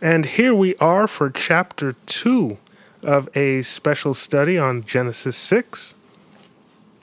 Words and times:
And 0.00 0.26
here 0.26 0.54
we 0.54 0.76
are 0.76 1.08
for 1.08 1.28
chapter 1.28 1.96
2 2.06 2.56
of 3.02 3.28
a 3.36 3.62
special 3.62 4.14
study 4.14 4.56
on 4.56 4.84
Genesis 4.84 5.36
6. 5.36 5.96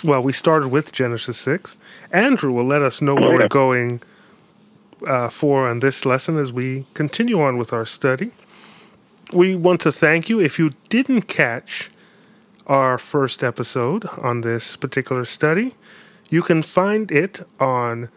Well, 0.05 0.23
we 0.23 0.31
started 0.31 0.69
with 0.69 0.93
Genesis 0.93 1.37
6. 1.39 1.75
Andrew 2.13 2.53
will 2.53 2.63
let 2.63 2.81
us 2.81 3.01
know 3.01 3.15
where 3.15 3.33
we're 3.33 3.49
going 3.49 4.01
uh, 5.05 5.27
for 5.27 5.67
on 5.67 5.81
this 5.81 6.05
lesson 6.05 6.37
as 6.37 6.53
we 6.53 6.85
continue 6.93 7.41
on 7.41 7.57
with 7.57 7.73
our 7.73 7.85
study. 7.85 8.31
We 9.33 9.57
want 9.57 9.81
to 9.81 9.91
thank 9.91 10.29
you. 10.29 10.39
If 10.39 10.57
you 10.57 10.71
didn't 10.87 11.23
catch 11.23 11.91
our 12.65 12.97
first 12.97 13.43
episode 13.43 14.05
on 14.19 14.39
this 14.39 14.77
particular 14.77 15.25
study, 15.25 15.75
you 16.29 16.41
can 16.41 16.63
find 16.63 17.11
it 17.11 17.45
on 17.59 18.07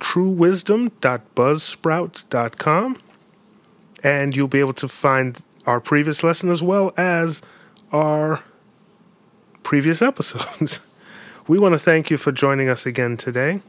truewisdom.buzzsprout.com 0.00 2.98
and 4.02 4.36
you'll 4.36 4.48
be 4.48 4.60
able 4.60 4.72
to 4.74 4.88
find 4.88 5.42
our 5.66 5.80
previous 5.80 6.22
lesson 6.22 6.50
as 6.50 6.62
well 6.62 6.92
as 6.96 7.42
our 7.92 8.42
previous 9.62 10.02
episodes. 10.02 10.80
we 11.48 11.58
want 11.58 11.74
to 11.74 11.78
thank 11.78 12.10
you 12.10 12.16
for 12.16 12.32
joining 12.32 12.68
us 12.68 12.86
again 12.86 13.16
today. 13.16 13.62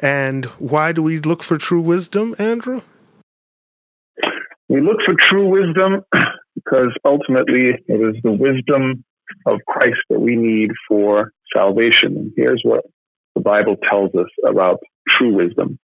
And 0.00 0.46
why 0.58 0.92
do 0.92 1.02
we 1.02 1.18
look 1.18 1.42
for 1.42 1.58
true 1.58 1.80
wisdom, 1.80 2.34
Andrew? 2.38 2.82
We 4.68 4.80
look 4.80 4.98
for 5.04 5.14
true 5.14 5.48
wisdom 5.48 6.02
because 6.54 6.96
ultimately 7.04 7.70
it 7.86 8.00
is 8.00 8.20
the 8.22 8.32
wisdom 8.32 9.04
of 9.46 9.60
Christ 9.66 10.00
that 10.08 10.20
we 10.20 10.36
need 10.36 10.70
for 10.88 11.32
salvation. 11.54 12.16
And 12.16 12.32
here's 12.36 12.62
what 12.64 12.84
the 13.34 13.40
Bible 13.40 13.76
tells 13.88 14.14
us 14.14 14.28
about 14.46 14.80
true 15.08 15.34
wisdom. 15.34 15.78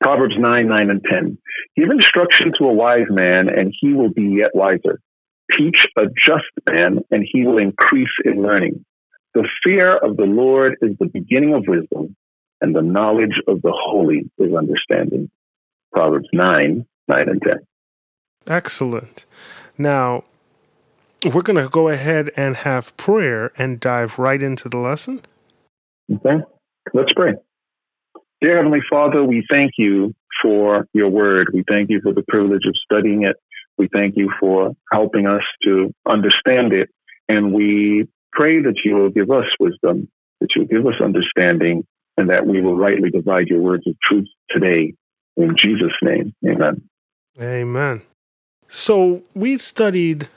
Proverbs 0.00 0.34
9, 0.38 0.68
9, 0.68 0.90
and 0.90 1.04
10. 1.04 1.38
Give 1.76 1.90
instruction 1.90 2.52
to 2.58 2.64
a 2.66 2.72
wise 2.72 3.06
man, 3.08 3.48
and 3.48 3.72
he 3.80 3.92
will 3.92 4.10
be 4.10 4.36
yet 4.38 4.54
wiser. 4.54 5.00
Teach 5.56 5.86
a 5.96 6.06
just 6.06 6.44
man, 6.68 7.00
and 7.10 7.26
he 7.30 7.44
will 7.44 7.58
increase 7.58 8.08
in 8.24 8.42
learning. 8.42 8.84
The 9.34 9.48
fear 9.64 9.92
of 9.92 10.16
the 10.16 10.24
Lord 10.24 10.76
is 10.82 10.96
the 10.98 11.06
beginning 11.06 11.54
of 11.54 11.64
wisdom, 11.68 12.16
and 12.60 12.74
the 12.74 12.82
knowledge 12.82 13.40
of 13.46 13.62
the 13.62 13.72
holy 13.72 14.30
is 14.38 14.54
understanding. 14.54 15.30
Proverbs 15.92 16.28
9, 16.32 16.84
9, 17.08 17.28
and 17.28 17.42
10. 17.42 17.52
Excellent. 18.48 19.24
Now, 19.78 20.24
we're 21.24 21.42
going 21.42 21.62
to 21.62 21.70
go 21.70 21.88
ahead 21.88 22.30
and 22.36 22.56
have 22.56 22.96
prayer 22.96 23.52
and 23.56 23.80
dive 23.80 24.18
right 24.18 24.42
into 24.42 24.68
the 24.68 24.78
lesson. 24.78 25.22
Okay, 26.12 26.42
let's 26.92 27.12
pray. 27.14 27.34
Dear 28.40 28.56
Heavenly 28.56 28.82
Father, 28.90 29.24
we 29.24 29.46
thank 29.50 29.72
you 29.78 30.14
for 30.42 30.86
your 30.92 31.08
word. 31.08 31.48
We 31.54 31.64
thank 31.68 31.88
you 31.88 32.00
for 32.02 32.12
the 32.12 32.22
privilege 32.28 32.66
of 32.66 32.74
studying 32.84 33.22
it. 33.22 33.36
We 33.78 33.88
thank 33.92 34.16
you 34.16 34.30
for 34.38 34.72
helping 34.92 35.26
us 35.26 35.42
to 35.64 35.94
understand 36.06 36.72
it. 36.74 36.90
And 37.28 37.52
we 37.54 38.08
pray 38.32 38.60
that 38.60 38.80
you 38.84 38.94
will 38.96 39.10
give 39.10 39.30
us 39.30 39.46
wisdom, 39.58 40.08
that 40.40 40.48
you 40.54 40.62
will 40.62 40.68
give 40.68 40.86
us 40.86 41.00
understanding, 41.02 41.86
and 42.18 42.28
that 42.30 42.46
we 42.46 42.60
will 42.60 42.76
rightly 42.76 43.10
divide 43.10 43.48
your 43.48 43.60
words 43.60 43.86
of 43.86 43.94
truth 44.04 44.28
today. 44.50 44.92
In 45.36 45.56
Jesus' 45.56 45.92
name, 46.02 46.34
amen. 46.46 46.82
Amen. 47.40 48.02
So 48.68 49.22
we 49.34 49.56
studied 49.58 50.28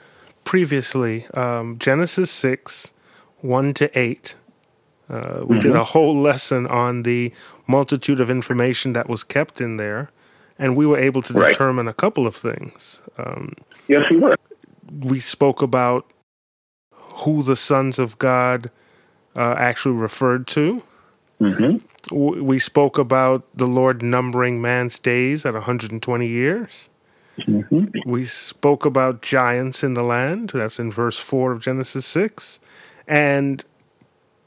previously 0.44 1.26
um, 1.34 1.78
Genesis 1.78 2.30
6, 2.30 2.92
1 3.40 3.74
to 3.74 3.98
8. 3.98 4.34
Uh, 5.10 5.44
we 5.44 5.56
mm-hmm. 5.56 5.68
did 5.68 5.76
a 5.76 5.84
whole 5.84 6.18
lesson 6.20 6.66
on 6.68 7.02
the 7.02 7.32
multitude 7.66 8.20
of 8.20 8.30
information 8.30 8.92
that 8.92 9.08
was 9.08 9.24
kept 9.24 9.60
in 9.60 9.76
there, 9.76 10.10
and 10.58 10.76
we 10.76 10.86
were 10.86 10.98
able 10.98 11.20
to 11.22 11.32
right. 11.32 11.52
determine 11.52 11.88
a 11.88 11.92
couple 11.92 12.26
of 12.26 12.36
things. 12.36 13.00
Um, 13.18 13.54
yes, 13.88 14.04
we 14.10 14.18
were. 14.18 14.36
We 15.00 15.20
spoke 15.20 15.62
about 15.62 16.12
who 16.92 17.42
the 17.42 17.56
sons 17.56 17.98
of 17.98 18.18
God 18.18 18.70
uh, 19.36 19.54
actually 19.58 19.96
referred 19.96 20.46
to. 20.48 20.82
Mm-hmm. 21.40 21.78
We 22.14 22.58
spoke 22.58 22.98
about 22.98 23.44
the 23.54 23.66
Lord 23.66 24.02
numbering 24.02 24.60
man's 24.60 24.98
days 24.98 25.44
at 25.44 25.54
120 25.54 26.26
years. 26.26 26.88
Mm-hmm. 27.38 28.10
We 28.10 28.24
spoke 28.24 28.84
about 28.84 29.22
giants 29.22 29.82
in 29.82 29.94
the 29.94 30.02
land. 30.02 30.52
That's 30.54 30.78
in 30.78 30.92
verse 30.92 31.18
4 31.18 31.52
of 31.52 31.60
Genesis 31.60 32.06
6. 32.06 32.58
And 33.06 33.64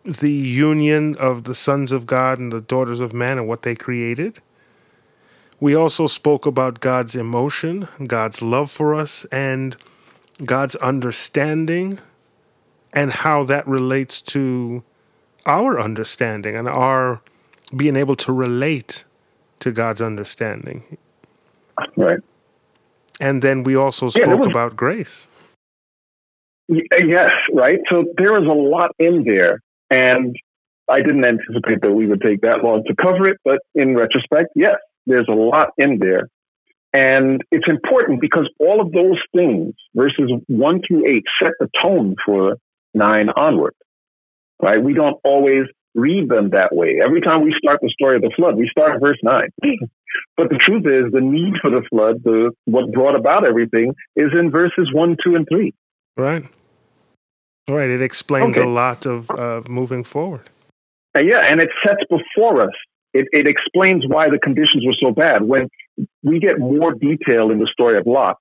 the 0.03 0.31
union 0.31 1.15
of 1.15 1.45
the 1.45 1.55
sons 1.55 1.91
of 1.91 2.05
God 2.05 2.37
and 2.37 2.51
the 2.51 2.61
daughters 2.61 2.99
of 2.99 3.13
man 3.13 3.37
and 3.37 3.47
what 3.47 3.61
they 3.61 3.75
created. 3.75 4.39
We 5.59 5.75
also 5.75 6.07
spoke 6.07 6.45
about 6.45 6.81
God's 6.81 7.15
emotion, 7.15 7.87
God's 8.05 8.41
love 8.41 8.69
for 8.69 8.93
us, 8.93 9.23
and 9.25 9.77
God's 10.45 10.75
understanding, 10.77 11.99
and 12.91 13.11
how 13.11 13.43
that 13.45 13.65
relates 13.65 14.19
to 14.21 14.83
our 15.45 15.79
understanding 15.79 16.55
and 16.55 16.67
our 16.67 17.21
being 17.75 17.95
able 17.95 18.15
to 18.15 18.33
relate 18.33 19.05
to 19.59 19.71
God's 19.71 20.01
understanding. 20.01 20.97
Right. 21.95 22.19
And 23.21 23.41
then 23.41 23.63
we 23.63 23.75
also 23.75 24.09
spoke 24.09 24.27
yeah, 24.27 24.35
was, 24.35 24.47
about 24.47 24.75
grace. 24.75 25.27
Uh, 26.69 26.97
yes, 27.05 27.31
right. 27.53 27.79
So 27.89 28.05
there 28.17 28.33
was 28.33 28.45
a 28.45 28.53
lot 28.53 28.91
in 28.99 29.23
there 29.23 29.62
and 29.93 30.35
I 30.89 31.01
didn't 31.01 31.23
anticipate 31.23 31.81
that 31.81 31.91
we 31.91 32.07
would 32.07 32.21
take 32.21 32.41
that 32.41 32.63
long 32.63 32.83
to 32.87 32.95
cover 32.95 33.27
it, 33.27 33.37
but 33.45 33.59
in 33.75 33.95
retrospect, 33.95 34.49
yes, 34.55 34.75
there's 35.05 35.27
a 35.29 35.33
lot 35.33 35.69
in 35.77 35.99
there. 35.99 36.29
And 36.93 37.41
it's 37.51 37.67
important 37.67 38.21
because 38.21 38.49
all 38.59 38.81
of 38.81 38.91
those 38.91 39.19
things, 39.35 39.73
verses 39.95 40.31
one 40.47 40.81
through 40.87 41.07
eight, 41.07 41.23
set 41.41 41.53
the 41.59 41.69
tone 41.81 42.15
for 42.25 42.57
nine 42.93 43.29
onward. 43.29 43.73
Right? 44.61 44.81
We 44.81 44.93
don't 44.93 45.19
always 45.23 45.63
read 45.95 46.29
them 46.29 46.51
that 46.51 46.75
way. 46.75 46.99
Every 47.03 47.21
time 47.21 47.43
we 47.43 47.55
start 47.57 47.79
the 47.81 47.89
story 47.89 48.15
of 48.15 48.21
the 48.21 48.31
flood, 48.35 48.55
we 48.55 48.67
start 48.69 48.95
at 48.95 49.01
verse 49.01 49.17
nine. 49.23 49.49
but 50.37 50.49
the 50.49 50.57
truth 50.57 50.85
is, 50.85 51.11
the 51.11 51.21
need 51.21 51.53
for 51.61 51.69
the 51.69 51.83
flood, 51.89 52.23
the 52.23 52.51
what 52.65 52.91
brought 52.91 53.15
about 53.15 53.47
everything, 53.47 53.93
is 54.15 54.31
in 54.37 54.51
verses 54.51 54.91
one, 54.93 55.17
two, 55.23 55.35
and 55.35 55.47
three. 55.49 55.73
Right. 56.17 56.45
Right. 57.69 57.89
It 57.89 58.01
explains 58.01 58.57
okay. 58.57 58.67
a 58.67 58.69
lot 58.69 59.05
of 59.05 59.29
uh, 59.31 59.61
moving 59.69 60.03
forward. 60.03 60.49
Uh, 61.15 61.19
yeah, 61.19 61.39
and 61.39 61.61
it 61.61 61.69
sets 61.85 62.01
before 62.09 62.61
us. 62.61 62.73
It, 63.13 63.27
it 63.31 63.47
explains 63.47 64.03
why 64.07 64.29
the 64.29 64.39
conditions 64.39 64.83
were 64.85 64.95
so 64.99 65.11
bad. 65.11 65.43
When 65.43 65.69
we 66.23 66.39
get 66.39 66.59
more 66.59 66.93
detail 66.93 67.51
in 67.51 67.59
the 67.59 67.69
story 67.71 67.97
of 67.97 68.07
Lot 68.07 68.37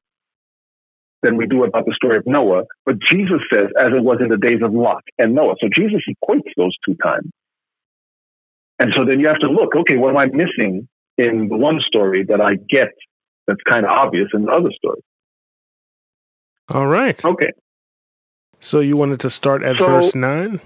than 1.23 1.37
we 1.37 1.47
do 1.47 1.65
about 1.65 1.85
the 1.85 1.95
story 1.95 2.17
of 2.17 2.25
Noah, 2.27 2.65
but 2.87 2.97
Jesus 2.99 3.41
says, 3.53 3.67
as 3.79 3.89
it 3.89 4.03
was 4.03 4.19
in 4.21 4.29
the 4.29 4.39
days 4.39 4.61
of 4.63 4.73
Lot 4.73 5.05
and 5.19 5.35
Noah. 5.35 5.55
So 5.61 5.69
Jesus 5.77 6.01
equates 6.09 6.51
those 6.57 6.75
two 6.87 6.97
times. 7.03 7.31
And 8.79 8.93
so 8.97 9.05
then 9.05 9.21
you 9.21 9.29
have 9.29 9.39
to 9.41 9.49
look, 9.49 9.77
okay, 9.77 9.97
what 9.97 10.11
am 10.11 10.17
I 10.17 10.27
missing 10.27 10.89
in 11.19 11.49
the 11.49 11.57
one 11.57 11.81
story 11.87 12.25
that 12.25 12.41
I 12.41 12.57
get 12.69 12.89
that's 13.47 13.61
kind 13.69 13.85
of 13.85 13.93
obvious 13.93 14.29
in 14.35 14.47
the 14.47 14.51
other 14.51 14.71
story? 14.75 15.01
All 16.73 16.87
right. 16.87 17.23
Okay. 17.25 17.53
So 18.63 18.79
you 18.79 18.97
wanted 18.97 19.19
to 19.21 19.31
start 19.31 19.65
at 19.65 19.77
so, 19.77 19.87
verse 19.87 20.15
9? 20.15 20.61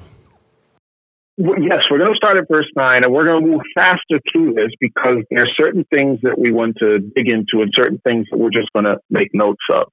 Yes, 1.39 1.87
we're 1.91 1.99
going 1.99 2.13
to 2.13 2.17
start 2.17 2.37
at 2.37 2.45
verse 2.47 2.71
9, 2.77 3.05
and 3.05 3.13
we're 3.13 3.25
going 3.25 3.43
to 3.43 3.51
move 3.51 3.63
faster 3.75 4.21
through 4.31 4.53
this 4.53 4.71
because 4.79 5.25
there 5.31 5.45
are 5.45 5.49
certain 5.57 5.83
things 5.85 6.21
that 6.23 6.39
we 6.39 6.53
want 6.53 6.77
to 6.77 6.99
dig 6.99 7.27
into 7.27 7.63
and 7.63 7.73
certain 7.75 7.99
things 8.05 8.27
that 8.31 8.37
we're 8.37 8.51
just 8.51 8.71
going 8.75 8.85
to 8.85 8.99
make 9.09 9.35
notes 9.35 9.63
of. 9.73 9.89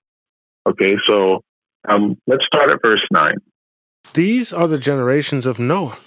Okay, 0.68 0.97
so 1.08 1.44
um, 1.88 2.18
let's 2.28 2.46
start 2.46 2.72
at 2.72 2.80
verse 2.84 3.06
9. 3.09 3.36
These 4.13 4.52
are 4.52 4.68
the 4.68 4.78
generations 4.78 5.46
of 5.46 5.58
Noah. 5.58 5.97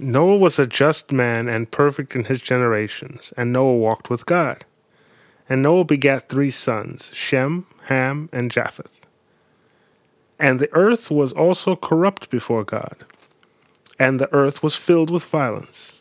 Noah 0.00 0.36
was 0.36 0.58
a 0.58 0.66
just 0.66 1.12
man 1.12 1.48
and 1.48 1.70
perfect 1.70 2.16
in 2.16 2.24
his 2.24 2.40
generations, 2.40 3.32
and 3.36 3.52
Noah 3.52 3.76
walked 3.76 4.10
with 4.10 4.26
God. 4.26 4.64
And 5.48 5.62
Noah 5.62 5.84
begat 5.84 6.28
three 6.28 6.50
sons 6.50 7.12
Shem, 7.14 7.66
Ham, 7.84 8.28
and 8.32 8.50
Japheth. 8.50 9.06
And 10.44 10.60
the 10.60 10.68
earth 10.74 11.10
was 11.10 11.32
also 11.32 11.74
corrupt 11.74 12.28
before 12.28 12.64
God, 12.64 12.96
and 13.98 14.20
the 14.20 14.30
earth 14.30 14.62
was 14.62 14.76
filled 14.76 15.08
with 15.08 15.24
violence. 15.24 15.94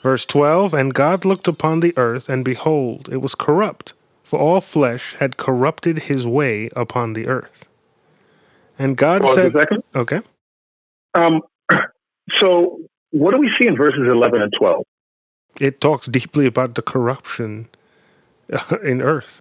Verse 0.00 0.24
12 0.24 0.72
And 0.72 0.94
God 0.94 1.24
looked 1.24 1.48
upon 1.48 1.80
the 1.80 1.92
earth, 1.98 2.28
and 2.28 2.44
behold, 2.44 3.08
it 3.10 3.16
was 3.16 3.34
corrupt, 3.34 3.94
for 4.22 4.38
all 4.38 4.60
flesh 4.60 5.16
had 5.18 5.38
corrupted 5.38 6.04
his 6.04 6.24
way 6.24 6.70
upon 6.76 7.14
the 7.14 7.26
earth. 7.26 7.66
And 8.78 8.96
God 8.96 9.26
said, 9.26 9.52
Okay. 9.92 10.20
Um, 11.14 11.42
so, 12.38 12.78
what 13.10 13.32
do 13.32 13.38
we 13.38 13.50
see 13.60 13.66
in 13.66 13.76
verses 13.76 14.06
11 14.06 14.40
and 14.40 14.52
12? 14.56 14.84
It 15.60 15.80
talks 15.80 16.06
deeply 16.06 16.46
about 16.46 16.76
the 16.76 16.82
corruption 16.82 17.66
in 18.84 19.02
earth. 19.02 19.40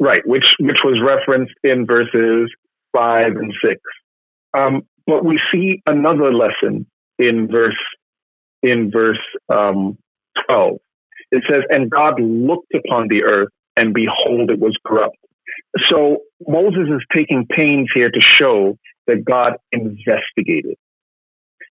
Right, 0.00 0.22
which 0.26 0.54
which 0.60 0.80
was 0.84 1.00
referenced 1.04 1.54
in 1.64 1.84
verses 1.84 2.50
five 2.96 3.32
and 3.36 3.52
six. 3.64 3.80
Um, 4.56 4.82
but 5.06 5.24
we 5.24 5.40
see 5.52 5.82
another 5.86 6.32
lesson 6.32 6.86
in 7.18 7.48
verse 7.48 7.74
in 8.62 8.90
verse 8.92 9.18
um, 9.48 9.98
twelve. 10.46 10.78
It 11.30 11.42
says, 11.50 11.62
and 11.68 11.90
God 11.90 12.20
looked 12.20 12.72
upon 12.74 13.08
the 13.08 13.24
earth, 13.24 13.48
and 13.76 13.92
behold, 13.92 14.50
it 14.50 14.58
was 14.58 14.74
corrupt. 14.86 15.16
So 15.84 16.18
Moses 16.46 16.88
is 16.88 17.02
taking 17.14 17.46
pains 17.46 17.88
here 17.94 18.10
to 18.10 18.20
show 18.20 18.78
that 19.06 19.24
God 19.24 19.56
investigated. 19.72 20.76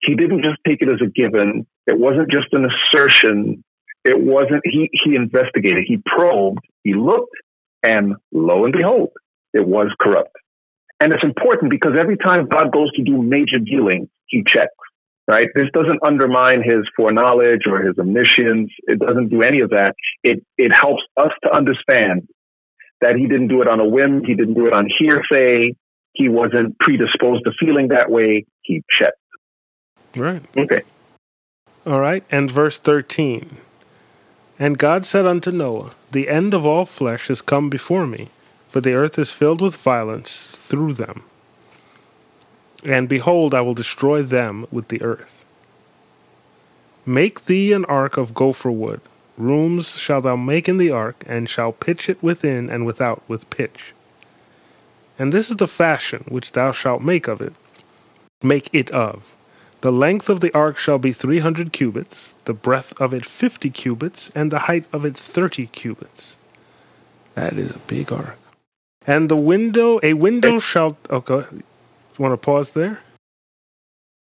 He 0.01 0.15
didn't 0.15 0.41
just 0.41 0.57
take 0.67 0.81
it 0.81 0.89
as 0.89 0.99
a 1.01 1.09
given. 1.09 1.65
It 1.87 1.97
wasn't 1.97 2.31
just 2.31 2.47
an 2.51 2.65
assertion. 2.65 3.63
It 4.03 4.19
wasn't, 4.19 4.61
he, 4.65 4.89
he 4.91 5.15
investigated. 5.15 5.85
He 5.87 5.97
probed, 6.05 6.59
he 6.83 6.93
looked, 6.93 7.35
and 7.85 8.15
lo 8.31 8.65
and 8.65 8.73
behold, 8.73 9.11
it 9.53 9.65
was 9.65 9.87
corrupt. 9.99 10.35
And 10.99 11.13
it's 11.13 11.23
important 11.23 11.69
because 11.69 11.93
every 11.97 12.17
time 12.17 12.47
God 12.47 12.71
goes 12.71 12.91
to 12.93 13.03
do 13.03 13.21
major 13.21 13.59
dealing, 13.59 14.09
he 14.27 14.43
checks, 14.47 14.73
right? 15.27 15.49
This 15.53 15.67
doesn't 15.73 15.99
undermine 16.03 16.63
his 16.63 16.87
foreknowledge 16.95 17.61
or 17.67 17.81
his 17.81 17.97
omniscience. 17.99 18.71
It 18.83 18.99
doesn't 18.99 19.29
do 19.29 19.41
any 19.41 19.59
of 19.59 19.71
that. 19.71 19.95
It, 20.23 20.43
it 20.57 20.73
helps 20.73 21.03
us 21.17 21.31
to 21.43 21.53
understand 21.53 22.27
that 23.01 23.15
he 23.15 23.27
didn't 23.27 23.49
do 23.49 23.61
it 23.61 23.67
on 23.67 23.79
a 23.79 23.85
whim. 23.85 24.23
He 24.23 24.35
didn't 24.35 24.53
do 24.53 24.67
it 24.67 24.73
on 24.73 24.87
hearsay. 24.97 25.75
He 26.13 26.29
wasn't 26.29 26.79
predisposed 26.79 27.43
to 27.43 27.51
feeling 27.59 27.89
that 27.89 28.09
way. 28.09 28.45
He 28.61 28.81
checked. 28.89 29.17
Right. 30.15 30.41
Okay. 30.55 30.81
All 31.85 31.99
right. 31.99 32.23
And 32.31 32.49
verse 32.49 32.77
13. 32.77 33.57
And 34.57 34.77
God 34.77 35.05
said 35.05 35.25
unto 35.25 35.51
Noah, 35.51 35.91
The 36.11 36.29
end 36.29 36.53
of 36.53 36.65
all 36.65 36.85
flesh 36.85 37.29
is 37.29 37.41
come 37.41 37.69
before 37.69 38.07
me, 38.07 38.29
for 38.69 38.79
the 38.79 38.93
earth 38.93 39.19
is 39.19 39.31
filled 39.31 39.61
with 39.61 39.75
violence 39.75 40.47
through 40.47 40.93
them. 40.93 41.23
And 42.85 43.09
behold, 43.09 43.53
I 43.53 43.61
will 43.61 43.73
destroy 43.73 44.21
them 44.21 44.65
with 44.71 44.87
the 44.87 45.01
earth. 45.01 45.45
Make 47.05 47.45
thee 47.45 47.73
an 47.73 47.85
ark 47.85 48.17
of 48.17 48.33
gopher 48.33 48.71
wood. 48.71 49.01
Rooms 49.37 49.97
shalt 49.97 50.23
thou 50.23 50.35
make 50.35 50.69
in 50.69 50.77
the 50.77 50.91
ark, 50.91 51.23
and 51.27 51.49
shall 51.49 51.73
pitch 51.73 52.09
it 52.09 52.23
within 52.23 52.69
and 52.69 52.85
without 52.85 53.21
with 53.27 53.49
pitch. 53.49 53.93
And 55.19 55.33
this 55.33 55.49
is 55.49 55.57
the 55.57 55.67
fashion 55.67 56.23
which 56.27 56.53
thou 56.53 56.71
shalt 56.71 57.01
make 57.01 57.27
of 57.27 57.41
it. 57.41 57.53
Make 58.41 58.69
it 58.71 58.89
of. 58.91 59.35
The 59.85 59.91
length 59.91 60.29
of 60.29 60.39
the 60.39 60.51
ark 60.51 60.79
shall 60.79 60.97
be 60.97 61.13
three 61.13 61.37
hundred 61.37 61.71
cubits, 61.71 62.37
the 62.45 62.55
breadth 62.55 62.99
of 62.99 63.13
it 63.13 63.23
fifty 63.23 63.69
cubits, 63.69 64.31
and 64.33 64.51
the 64.51 64.65
height 64.65 64.85
of 64.91 65.05
it 65.05 65.15
thirty 65.15 65.67
cubits. 65.67 66.37
That 67.35 67.53
is 67.53 67.75
a 67.75 67.77
big 67.85 68.11
ark. 68.11 68.39
And 69.05 69.29
the 69.29 69.35
window, 69.35 69.99
a 70.01 70.13
window 70.13 70.57
shall. 70.57 70.97
Okay, 71.11 71.45
you 71.53 71.63
want 72.17 72.33
to 72.33 72.37
pause 72.37 72.71
there? 72.71 73.03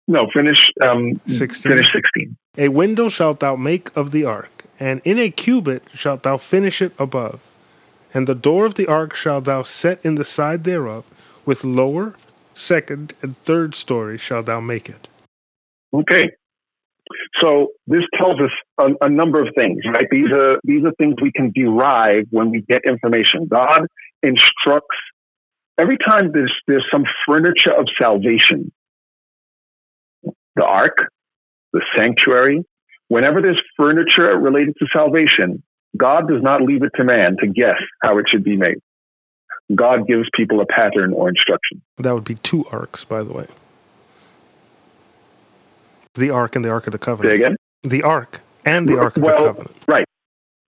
No, 0.06 0.28
finish. 0.34 0.70
Um, 0.82 1.18
16. 1.28 1.72
Finish 1.72 1.90
sixteen. 1.94 2.36
A 2.58 2.68
window 2.68 3.08
shalt 3.08 3.40
thou 3.40 3.56
make 3.56 3.88
of 3.96 4.10
the 4.10 4.26
ark, 4.26 4.66
and 4.78 5.00
in 5.02 5.18
a 5.18 5.30
cubit 5.30 5.84
shalt 5.94 6.24
thou 6.24 6.36
finish 6.36 6.82
it 6.82 6.92
above. 6.98 7.40
And 8.12 8.26
the 8.26 8.34
door 8.34 8.66
of 8.66 8.74
the 8.74 8.86
ark 8.86 9.14
shalt 9.14 9.46
thou 9.46 9.62
set 9.62 9.98
in 10.04 10.16
the 10.16 10.26
side 10.26 10.64
thereof, 10.64 11.06
with 11.46 11.64
lower, 11.64 12.16
second, 12.52 13.14
and 13.22 13.38
third 13.44 13.74
story 13.74 14.18
shalt 14.18 14.44
thou 14.44 14.60
make 14.60 14.90
it. 14.90 15.08
Okay. 15.94 16.30
So 17.40 17.68
this 17.86 18.02
tells 18.16 18.40
us 18.40 18.50
a, 18.78 19.06
a, 19.06 19.08
number 19.08 19.40
of 19.40 19.48
things, 19.56 19.80
right? 19.86 20.06
These 20.10 20.32
are 20.32 20.58
these 20.64 20.84
are 20.84 20.92
things 20.98 21.14
we 21.20 21.32
can 21.32 21.52
derive 21.54 22.24
when 22.30 22.50
we 22.50 22.62
get 22.62 22.82
information. 22.86 23.46
God 23.46 23.86
instructs 24.22 24.96
every 25.78 25.98
time 25.98 26.32
there's 26.32 26.52
there's 26.66 26.86
some 26.90 27.04
furniture 27.26 27.72
of 27.72 27.86
salvation. 28.00 28.72
The 30.56 30.64
ark, 30.64 31.10
the 31.72 31.82
sanctuary, 31.96 32.64
whenever 33.08 33.42
there's 33.42 33.60
furniture 33.76 34.38
related 34.38 34.74
to 34.78 34.86
salvation, 34.92 35.62
God 35.96 36.28
does 36.28 36.42
not 36.42 36.62
leave 36.62 36.82
it 36.82 36.92
to 36.96 37.04
man 37.04 37.36
to 37.40 37.46
guess 37.46 37.78
how 38.02 38.18
it 38.18 38.26
should 38.28 38.44
be 38.44 38.56
made. 38.56 38.78
God 39.74 40.06
gives 40.06 40.28
people 40.34 40.60
a 40.60 40.66
pattern 40.66 41.12
or 41.12 41.28
instruction. 41.28 41.82
That 41.98 42.14
would 42.14 42.24
be 42.24 42.34
two 42.34 42.64
arcs, 42.70 43.04
by 43.04 43.22
the 43.22 43.32
way. 43.32 43.46
The 46.14 46.30
ark 46.30 46.56
and 46.56 46.64
the 46.64 46.70
ark 46.70 46.86
of 46.86 46.92
the 46.92 46.98
covenant. 46.98 47.32
Say 47.32 47.36
again? 47.36 47.56
The 47.82 48.02
ark 48.02 48.40
and 48.64 48.88
the 48.88 48.98
ark 48.98 49.16
of 49.16 49.22
well, 49.22 49.36
the 49.36 49.44
covenant. 49.44 49.76
Right. 49.86 50.04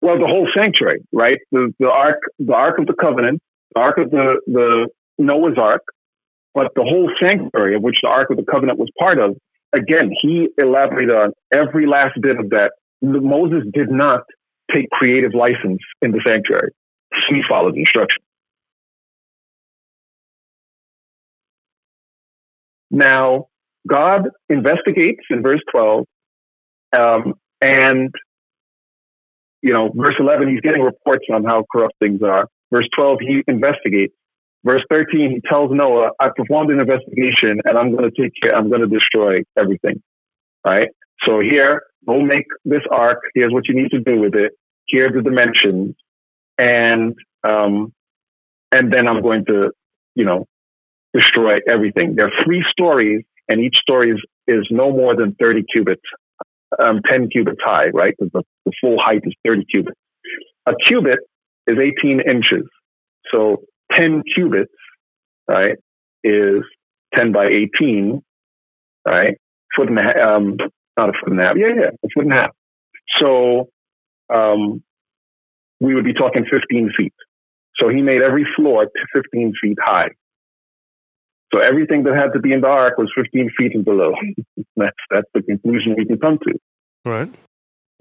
Well, 0.00 0.18
the 0.18 0.26
whole 0.26 0.48
sanctuary, 0.56 1.00
right? 1.12 1.38
The, 1.52 1.72
the 1.78 1.90
ark, 1.90 2.18
the 2.38 2.54
ark 2.54 2.78
of 2.78 2.86
the 2.86 2.94
covenant, 2.94 3.40
the 3.74 3.80
ark 3.80 3.98
of 3.98 4.10
the, 4.10 4.40
the 4.46 4.88
Noah's 5.18 5.58
ark, 5.58 5.82
but 6.54 6.72
the 6.74 6.82
whole 6.82 7.10
sanctuary 7.22 7.76
of 7.76 7.82
which 7.82 7.98
the 8.02 8.08
ark 8.08 8.30
of 8.30 8.36
the 8.36 8.44
covenant 8.44 8.78
was 8.78 8.90
part 8.98 9.18
of. 9.18 9.36
Again, 9.72 10.10
he 10.22 10.48
elaborated 10.56 11.14
on 11.14 11.32
every 11.52 11.86
last 11.86 12.20
bit 12.20 12.38
of 12.38 12.50
that. 12.50 12.72
Moses 13.02 13.64
did 13.72 13.90
not 13.90 14.22
take 14.72 14.88
creative 14.90 15.34
license 15.34 15.80
in 16.00 16.12
the 16.12 16.20
sanctuary. 16.24 16.70
He 17.28 17.42
followed 17.48 17.76
instruction. 17.76 18.22
Now, 22.90 23.48
God 23.86 24.28
investigates 24.48 25.22
in 25.30 25.42
verse 25.42 25.60
12, 25.72 26.04
um, 26.96 27.34
and 27.60 28.14
you 29.64 29.72
know, 29.72 29.90
verse 29.94 30.14
11, 30.20 30.48
he's 30.48 30.60
getting 30.60 30.82
reports 30.82 31.24
on 31.32 31.42
how 31.42 31.64
corrupt 31.72 31.94
things 31.98 32.20
are. 32.22 32.46
Verse 32.70 32.86
12, 32.94 33.18
he 33.22 33.42
investigates. 33.48 34.12
Verse 34.62 34.82
13, 34.90 35.30
he 35.30 35.40
tells 35.48 35.70
Noah, 35.72 36.10
I 36.20 36.28
performed 36.36 36.70
an 36.70 36.80
investigation 36.80 37.60
and 37.64 37.78
I'm 37.78 37.90
going 37.90 38.10
to 38.10 38.22
take 38.22 38.32
care, 38.42 38.54
I'm 38.54 38.68
going 38.68 38.82
to 38.82 38.86
destroy 38.86 39.38
everything. 39.56 40.02
Right? 40.66 40.88
So 41.26 41.40
here, 41.40 41.82
go 42.06 42.20
make 42.20 42.44
this 42.66 42.82
ark. 42.90 43.20
Here's 43.34 43.52
what 43.52 43.66
you 43.66 43.74
need 43.74 43.90
to 43.92 44.00
do 44.00 44.20
with 44.20 44.34
it. 44.34 44.52
Here 44.84 45.08
are 45.08 45.12
the 45.12 45.22
dimensions. 45.22 45.94
And, 46.58 47.14
um, 47.42 47.94
and 48.70 48.92
then 48.92 49.08
I'm 49.08 49.22
going 49.22 49.46
to, 49.46 49.70
you 50.14 50.26
know, 50.26 50.46
destroy 51.14 51.56
everything. 51.66 52.16
There 52.16 52.26
are 52.26 52.44
three 52.44 52.62
stories 52.70 53.24
and 53.48 53.60
each 53.60 53.76
story 53.76 54.10
is, 54.10 54.22
is 54.46 54.66
no 54.70 54.90
more 54.90 55.14
than 55.14 55.36
30 55.40 55.64
cubits, 55.72 56.02
um, 56.78 57.00
10 57.08 57.28
cubits 57.30 57.60
high, 57.64 57.88
right? 57.88 58.14
The, 58.18 58.42
the 58.64 58.72
full 58.80 58.98
height 59.00 59.22
is 59.24 59.34
30 59.46 59.64
cubits. 59.70 59.98
A 60.66 60.72
cubit 60.86 61.18
is 61.66 61.76
18 61.78 62.20
inches. 62.28 62.68
So 63.30 63.62
10 63.92 64.22
cubits, 64.34 64.72
right, 65.48 65.76
is 66.22 66.62
10 67.14 67.32
by 67.32 67.46
18, 67.46 68.22
right? 69.06 69.36
Foot 69.76 69.88
and 69.88 69.98
a 69.98 70.02
half, 70.02 70.16
um, 70.16 70.56
not 70.96 71.10
a 71.10 71.12
foot 71.12 71.32
and 71.32 71.40
a 71.40 71.44
half. 71.44 71.56
Yeah, 71.56 71.68
yeah, 71.76 71.90
a 72.02 72.08
foot 72.14 72.24
and 72.24 72.32
a 72.32 72.36
half. 72.36 72.50
So, 73.18 73.68
um, 74.32 74.82
we 75.80 75.94
would 75.94 76.04
be 76.04 76.14
talking 76.14 76.44
15 76.50 76.92
feet. 76.96 77.12
So 77.76 77.88
he 77.88 78.00
made 78.00 78.22
every 78.22 78.46
floor 78.56 78.84
to 78.84 79.06
15 79.14 79.52
feet 79.60 79.78
high. 79.84 80.10
So 81.54 81.60
everything 81.60 82.02
that 82.02 82.16
had 82.16 82.32
to 82.32 82.40
be 82.40 82.52
in 82.52 82.62
the 82.62 82.66
ark 82.66 82.98
was 82.98 83.12
15 83.14 83.50
feet 83.56 83.74
and 83.76 83.84
below. 83.84 84.12
that's, 84.76 84.96
that's 85.08 85.28
the 85.34 85.42
conclusion 85.42 85.94
we 85.96 86.04
can 86.04 86.18
come 86.18 86.38
to. 86.38 86.58
Right. 87.04 87.32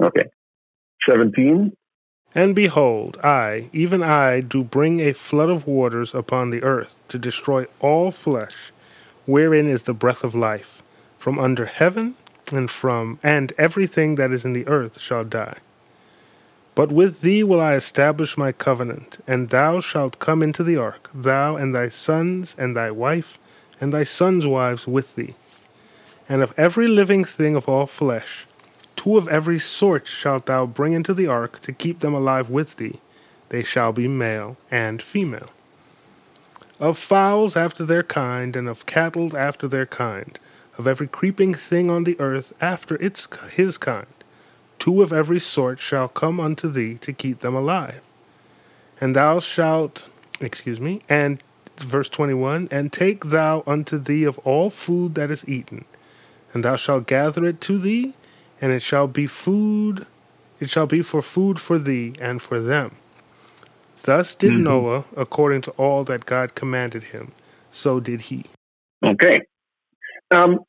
Okay. 0.01 0.23
17. 1.07 1.71
And 2.33 2.55
behold, 2.55 3.19
I, 3.23 3.69
even 3.71 4.01
I, 4.01 4.39
do 4.39 4.63
bring 4.63 5.01
a 5.01 5.13
flood 5.13 5.51
of 5.51 5.67
waters 5.67 6.15
upon 6.15 6.49
the 6.49 6.63
earth 6.63 6.95
to 7.09 7.19
destroy 7.19 7.67
all 7.79 8.09
flesh, 8.09 8.71
wherein 9.27 9.67
is 9.67 9.83
the 9.83 9.93
breath 9.93 10.23
of 10.23 10.33
life, 10.33 10.81
from 11.19 11.37
under 11.37 11.65
heaven 11.65 12.15
and 12.51 12.71
from, 12.71 13.19
and 13.21 13.53
everything 13.59 14.15
that 14.15 14.31
is 14.31 14.45
in 14.45 14.53
the 14.53 14.65
earth 14.67 14.99
shall 14.99 15.23
die. 15.23 15.57
But 16.73 16.91
with 16.91 17.21
thee 17.21 17.43
will 17.43 17.61
I 17.61 17.75
establish 17.75 18.35
my 18.35 18.51
covenant, 18.51 19.23
and 19.27 19.49
thou 19.49 19.79
shalt 19.79 20.17
come 20.17 20.41
into 20.41 20.63
the 20.63 20.77
ark, 20.77 21.11
thou 21.13 21.55
and 21.55 21.75
thy 21.75 21.89
sons 21.89 22.55
and 22.57 22.75
thy 22.75 22.89
wife, 22.89 23.37
and 23.83 23.91
thy 23.91 24.05
sons' 24.05 24.47
wives 24.47 24.87
with 24.87 25.15
thee. 25.15 25.35
And 26.29 26.41
of 26.41 26.53
every 26.55 26.87
living 26.87 27.25
thing 27.25 27.53
of 27.53 27.67
all 27.67 27.85
flesh, 27.85 28.47
two 28.95 29.17
of 29.17 29.27
every 29.27 29.59
sort 29.59 30.07
shalt 30.07 30.45
thou 30.45 30.65
bring 30.65 30.93
into 30.93 31.13
the 31.13 31.27
ark 31.27 31.59
to 31.59 31.73
keep 31.73 31.99
them 31.99 32.13
alive 32.13 32.49
with 32.49 32.77
thee. 32.77 33.01
They 33.49 33.61
shall 33.61 33.91
be 33.91 34.07
male 34.07 34.55
and 34.71 35.01
female. 35.01 35.49
Of 36.79 36.97
fowls 36.97 37.57
after 37.57 37.83
their 37.83 38.03
kind, 38.03 38.55
and 38.55 38.69
of 38.69 38.85
cattle 38.85 39.35
after 39.35 39.67
their 39.67 39.85
kind, 39.85 40.39
of 40.77 40.87
every 40.87 41.07
creeping 41.07 41.53
thing 41.53 41.89
on 41.89 42.05
the 42.05 42.17
earth 42.21 42.53
after 42.61 42.95
its 43.01 43.27
his 43.51 43.77
kind, 43.77 44.07
two 44.79 45.01
of 45.01 45.11
every 45.11 45.41
sort 45.41 45.81
shall 45.81 46.07
come 46.07 46.39
unto 46.39 46.69
thee 46.69 46.95
to 46.99 47.11
keep 47.11 47.41
them 47.41 47.53
alive. 47.53 47.99
And 49.01 49.13
thou 49.13 49.39
shalt, 49.39 50.07
excuse 50.39 50.79
me, 50.79 51.01
and 51.09 51.43
verse 51.77 52.09
21 52.09 52.67
And 52.71 52.91
take 52.91 53.25
thou 53.25 53.63
unto 53.65 53.97
thee 53.97 54.23
of 54.23 54.37
all 54.39 54.69
food 54.69 55.15
that 55.15 55.31
is 55.31 55.47
eaten, 55.47 55.85
and 56.53 56.63
thou 56.63 56.75
shalt 56.75 57.07
gather 57.07 57.45
it 57.45 57.61
to 57.61 57.77
thee, 57.77 58.13
and 58.61 58.71
it 58.71 58.81
shall 58.81 59.07
be 59.07 59.27
food, 59.27 60.05
it 60.59 60.69
shall 60.69 60.87
be 60.87 61.01
for 61.01 61.21
food 61.21 61.59
for 61.59 61.77
thee 61.77 62.13
and 62.19 62.41
for 62.41 62.59
them. 62.59 62.95
Thus 64.03 64.35
did 64.35 64.51
mm-hmm. 64.51 64.63
Noah 64.63 65.05
according 65.15 65.61
to 65.61 65.71
all 65.71 66.03
that 66.05 66.25
God 66.25 66.55
commanded 66.55 67.05
him, 67.05 67.31
so 67.71 67.99
did 67.99 68.21
he. 68.21 68.45
Okay. 69.03 69.41
Um, 70.31 70.59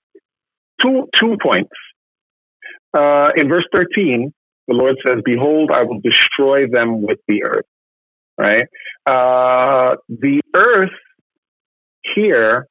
two, 0.81 1.09
two 1.17 1.37
points. 1.43 1.71
Uh, 2.93 3.33
in 3.37 3.49
verse 3.49 3.67
13, 3.75 4.33
the 4.69 4.75
Lord 4.75 4.97
says, 5.05 5.17
Behold, 5.25 5.71
I 5.73 5.83
will 5.83 6.01
destroy 6.01 6.69
them 6.69 7.03
with 7.03 7.19
the 7.27 7.45
earth. 7.45 7.67
Right? 8.37 8.65
Uh, 9.07 9.97
the 10.09 10.41
earth 10.55 10.91
here 12.15 12.67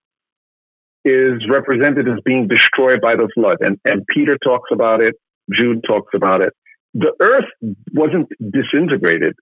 is 1.05 1.47
represented 1.49 2.07
as 2.07 2.19
being 2.25 2.47
destroyed 2.47 3.01
by 3.01 3.15
the 3.15 3.27
flood. 3.33 3.57
And, 3.61 3.77
and 3.85 4.05
Peter 4.07 4.37
talks 4.43 4.69
about 4.71 5.01
it, 5.01 5.15
Jude 5.51 5.83
talks 5.85 6.11
about 6.15 6.41
it. 6.41 6.53
The 6.93 7.13
earth 7.19 7.45
wasn't 7.93 8.29
disintegrated, 8.51 9.33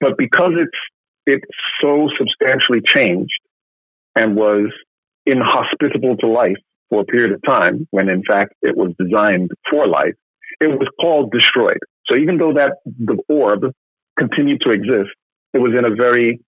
but 0.00 0.16
because 0.16 0.52
it's 0.56 0.78
it's 1.26 1.44
so 1.82 2.08
substantially 2.18 2.80
changed 2.80 3.38
and 4.16 4.34
was 4.34 4.72
inhospitable 5.26 6.16
to 6.16 6.26
life 6.26 6.56
for 6.88 7.02
a 7.02 7.04
period 7.04 7.32
of 7.32 7.42
time, 7.46 7.86
when 7.90 8.08
in 8.08 8.22
fact 8.24 8.54
it 8.62 8.74
was 8.74 8.92
designed 8.98 9.50
for 9.70 9.86
life, 9.86 10.14
it 10.60 10.68
was 10.68 10.88
called 10.98 11.30
destroyed. 11.30 11.78
So 12.06 12.16
even 12.16 12.38
though 12.38 12.54
that 12.54 12.72
the 12.86 13.18
orb 13.28 13.74
continued 14.18 14.62
to 14.62 14.70
exist, 14.70 15.10
it 15.54 15.58
was 15.58 15.72
in 15.76 15.84
a 15.84 15.94
very 15.94 16.40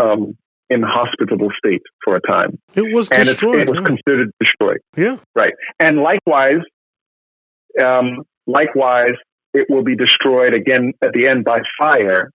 um, 0.00 0.36
inhospitable 0.70 1.50
state 1.56 1.82
for 2.04 2.16
a 2.16 2.20
time. 2.20 2.58
It 2.74 2.94
was 2.94 3.08
destroyed. 3.08 3.60
And 3.60 3.62
it, 3.62 3.68
it 3.68 3.78
was 3.78 3.86
considered 3.86 4.30
destroyed. 4.40 4.78
Yeah. 4.96 5.18
Right. 5.34 5.54
And 5.78 5.98
likewise, 5.98 6.60
um, 7.80 8.22
likewise, 8.46 9.14
it 9.54 9.66
will 9.68 9.84
be 9.84 9.96
destroyed 9.96 10.54
again 10.54 10.92
at 11.02 11.12
the 11.12 11.28
end 11.28 11.44
by 11.44 11.60
fire, 11.78 12.30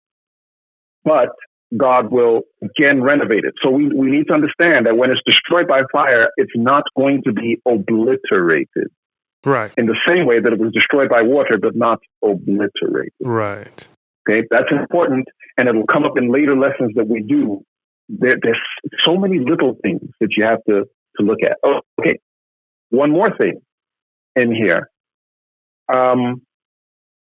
but 1.03 1.29
God 1.75 2.11
will 2.11 2.41
again 2.63 3.01
renovate 3.01 3.45
it. 3.45 3.53
So 3.63 3.69
we, 3.69 3.87
we 3.87 4.09
need 4.09 4.27
to 4.27 4.33
understand 4.33 4.85
that 4.85 4.97
when 4.97 5.11
it's 5.11 5.21
destroyed 5.25 5.67
by 5.67 5.83
fire, 5.91 6.29
it's 6.37 6.51
not 6.55 6.83
going 6.97 7.23
to 7.23 7.33
be 7.33 7.59
obliterated. 7.67 8.87
Right. 9.45 9.71
In 9.77 9.87
the 9.87 9.97
same 10.07 10.25
way 10.25 10.39
that 10.39 10.53
it 10.53 10.59
was 10.59 10.71
destroyed 10.71 11.09
by 11.09 11.21
water, 11.21 11.57
but 11.61 11.75
not 11.75 11.99
obliterated. 12.23 13.13
Right. 13.23 13.87
Okay, 14.27 14.47
that's 14.49 14.71
important, 14.71 15.27
and 15.57 15.67
it 15.67 15.75
will 15.75 15.85
come 15.85 16.05
up 16.05 16.17
in 16.17 16.31
later 16.31 16.55
lessons 16.55 16.93
that 16.95 17.07
we 17.07 17.21
do. 17.21 17.63
There, 18.07 18.37
there's 18.41 18.59
so 19.03 19.17
many 19.17 19.39
little 19.39 19.77
things 19.83 20.01
that 20.21 20.29
you 20.37 20.45
have 20.45 20.63
to, 20.67 20.85
to 21.17 21.25
look 21.25 21.39
at. 21.43 21.57
Oh, 21.63 21.81
okay, 21.99 22.19
one 22.89 23.11
more 23.11 23.35
thing 23.37 23.61
in 24.35 24.53
here. 24.53 24.89
Um, 25.91 26.41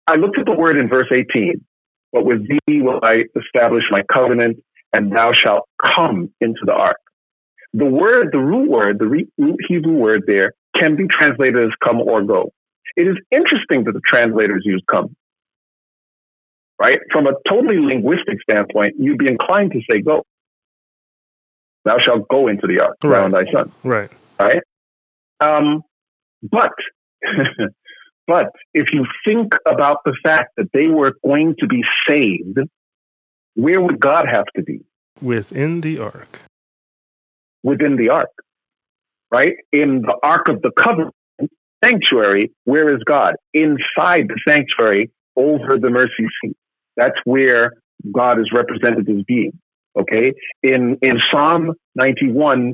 I 0.08 0.16
looked 0.16 0.38
at 0.38 0.46
the 0.46 0.54
word 0.54 0.78
in 0.78 0.88
verse 0.88 1.08
18, 1.12 1.66
but 2.14 2.26
with 2.26 2.48
thee 2.48 2.82
will 2.82 3.00
I 3.02 3.26
establish 3.36 3.84
my 3.90 4.04
covenant, 4.12 4.58
and 4.94 5.12
thou 5.12 5.34
shalt 5.34 5.68
come 5.84 6.32
into 6.40 6.62
the 6.64 6.74
ark. 6.74 7.00
The 7.74 7.86
word, 7.86 8.30
the 8.32 8.40
root 8.40 8.70
word, 8.70 9.00
the 9.00 9.08
root 9.08 9.30
Hebrew 9.68 9.94
word 9.94 10.24
there 10.28 10.54
can 10.78 10.96
be 10.96 11.08
translated 11.08 11.64
as 11.64 11.72
come 11.84 12.00
or 12.00 12.24
go. 12.24 12.52
It 12.96 13.08
is 13.08 13.18
interesting 13.32 13.84
that 13.86 13.94
the 13.94 14.02
translators 14.06 14.62
use 14.64 14.84
come. 14.90 15.16
Right? 16.80 17.00
From 17.12 17.28
a 17.28 17.34
totally 17.48 17.80
linguistic 17.80 18.38
standpoint, 18.50 18.96
you'd 19.00 19.18
be 19.18 19.28
inclined 19.28 19.72
to 19.72 19.82
say 19.90 20.02
go. 20.02 20.24
Thou 21.86 22.00
shalt 22.00 22.28
go 22.28 22.48
into 22.48 22.68
the 22.68 22.82
ark, 22.82 22.98
right. 23.04 23.32
thy 23.32 23.52
son. 23.52 23.72
Right. 23.84 24.10
Right? 24.40 24.62
Um, 25.40 25.84
but, 26.42 26.72
but 28.28 28.48
if 28.74 28.88
you 28.92 29.06
think 29.24 29.54
about 29.68 30.00
the 30.04 30.16
fact 30.24 30.54
that 30.58 30.68
they 30.74 30.88
were 30.88 31.14
going 31.24 31.56
to 31.60 31.68
be 31.68 31.84
saved, 32.08 32.58
where 33.54 33.80
would 33.80 34.00
God 34.00 34.26
have 34.28 34.46
to 34.56 34.64
be? 34.64 34.82
Within 35.22 35.82
the 35.82 36.00
ark. 36.00 36.42
Within 37.64 37.96
the 37.96 38.10
ark 38.10 38.32
right? 39.32 39.54
In 39.72 40.02
the 40.02 40.16
Ark 40.24 40.48
of 40.48 40.62
the 40.62 40.72
Covenant 40.72 41.14
sanctuary, 41.84 42.52
where 42.64 42.96
is 42.96 43.02
God? 43.06 43.36
Inside 43.54 44.28
the 44.30 44.40
sanctuary, 44.48 45.12
over 45.36 45.78
the 45.78 45.90
mercy 45.90 46.28
seat. 46.42 46.56
That's 46.96 47.18
where 47.26 47.74
God 48.12 48.40
is 48.40 48.52
represented 48.54 49.10
as 49.10 49.24
being. 49.28 49.60
Okay. 49.98 50.34
In, 50.62 50.98
in 51.02 51.20
Psalm 51.32 51.74
91, 51.96 52.74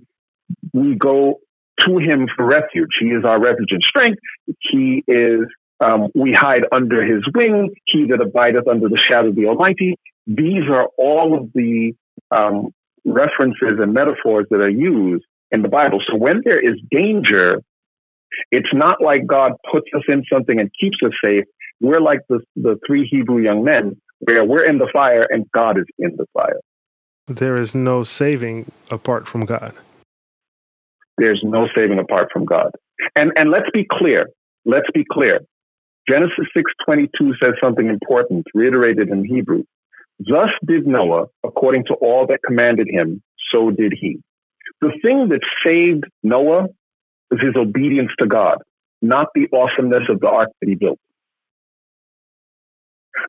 we 0.73 0.95
go 0.95 1.39
to 1.81 1.97
him 1.97 2.27
for 2.35 2.45
refuge. 2.45 2.89
He 2.99 3.07
is 3.07 3.23
our 3.25 3.39
refuge 3.39 3.69
and 3.71 3.81
strength. 3.83 4.19
He 4.59 5.03
is, 5.07 5.41
um, 5.79 6.09
we 6.13 6.33
hide 6.33 6.63
under 6.71 7.03
his 7.03 7.23
wing. 7.33 7.69
He 7.85 8.07
that 8.07 8.21
abideth 8.21 8.67
under 8.67 8.89
the 8.89 8.97
shadow 8.97 9.29
of 9.29 9.35
the 9.35 9.47
Almighty. 9.47 9.97
These 10.27 10.69
are 10.69 10.87
all 10.97 11.37
of 11.37 11.51
the 11.53 11.93
um, 12.29 12.69
references 13.05 13.79
and 13.79 13.93
metaphors 13.93 14.45
that 14.51 14.61
are 14.61 14.69
used 14.69 15.23
in 15.51 15.61
the 15.61 15.69
Bible. 15.69 15.99
So 16.07 16.17
when 16.17 16.41
there 16.45 16.59
is 16.59 16.79
danger, 16.91 17.61
it's 18.51 18.69
not 18.73 19.01
like 19.01 19.25
God 19.25 19.53
puts 19.71 19.87
us 19.95 20.03
in 20.07 20.23
something 20.31 20.59
and 20.59 20.69
keeps 20.79 20.97
us 21.03 21.11
safe. 21.23 21.45
We're 21.79 21.99
like 21.99 22.19
the, 22.29 22.39
the 22.55 22.79
three 22.85 23.07
Hebrew 23.09 23.39
young 23.39 23.63
men, 23.63 23.99
where 24.21 24.43
we're 24.43 24.63
in 24.63 24.77
the 24.77 24.89
fire 24.91 25.27
and 25.29 25.45
God 25.53 25.77
is 25.77 25.85
in 25.99 26.15
the 26.17 26.25
fire. 26.33 26.59
There 27.27 27.57
is 27.57 27.75
no 27.75 28.03
saving 28.03 28.71
apart 28.89 29.27
from 29.27 29.45
God. 29.45 29.73
There's 31.17 31.41
no 31.43 31.67
saving 31.75 31.99
apart 31.99 32.29
from 32.31 32.45
God. 32.45 32.71
And 33.15 33.31
and 33.35 33.51
let's 33.51 33.69
be 33.73 33.85
clear. 33.89 34.27
Let's 34.65 34.89
be 34.93 35.05
clear. 35.09 35.39
Genesis 36.09 36.47
6:22 36.55 37.33
says 37.41 37.53
something 37.61 37.87
important, 37.87 38.45
reiterated 38.53 39.09
in 39.09 39.23
Hebrew. 39.23 39.63
Thus 40.19 40.49
did 40.65 40.85
Noah, 40.87 41.25
according 41.43 41.85
to 41.85 41.93
all 41.95 42.27
that 42.27 42.39
commanded 42.45 42.87
him, 42.89 43.21
so 43.51 43.71
did 43.71 43.93
he. 43.99 44.19
The 44.81 44.91
thing 45.03 45.29
that 45.29 45.41
saved 45.65 46.05
Noah 46.23 46.67
was 47.29 47.41
his 47.41 47.55
obedience 47.55 48.11
to 48.19 48.27
God, 48.27 48.57
not 49.01 49.27
the 49.33 49.47
awesomeness 49.53 50.09
of 50.09 50.19
the 50.19 50.27
ark 50.27 50.49
that 50.59 50.67
he 50.67 50.75
built. 50.75 50.99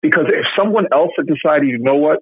Because 0.00 0.26
if 0.28 0.44
someone 0.58 0.86
else 0.92 1.10
had 1.16 1.26
decided, 1.26 1.68
you 1.68 1.78
know 1.78 1.94
what, 1.94 2.20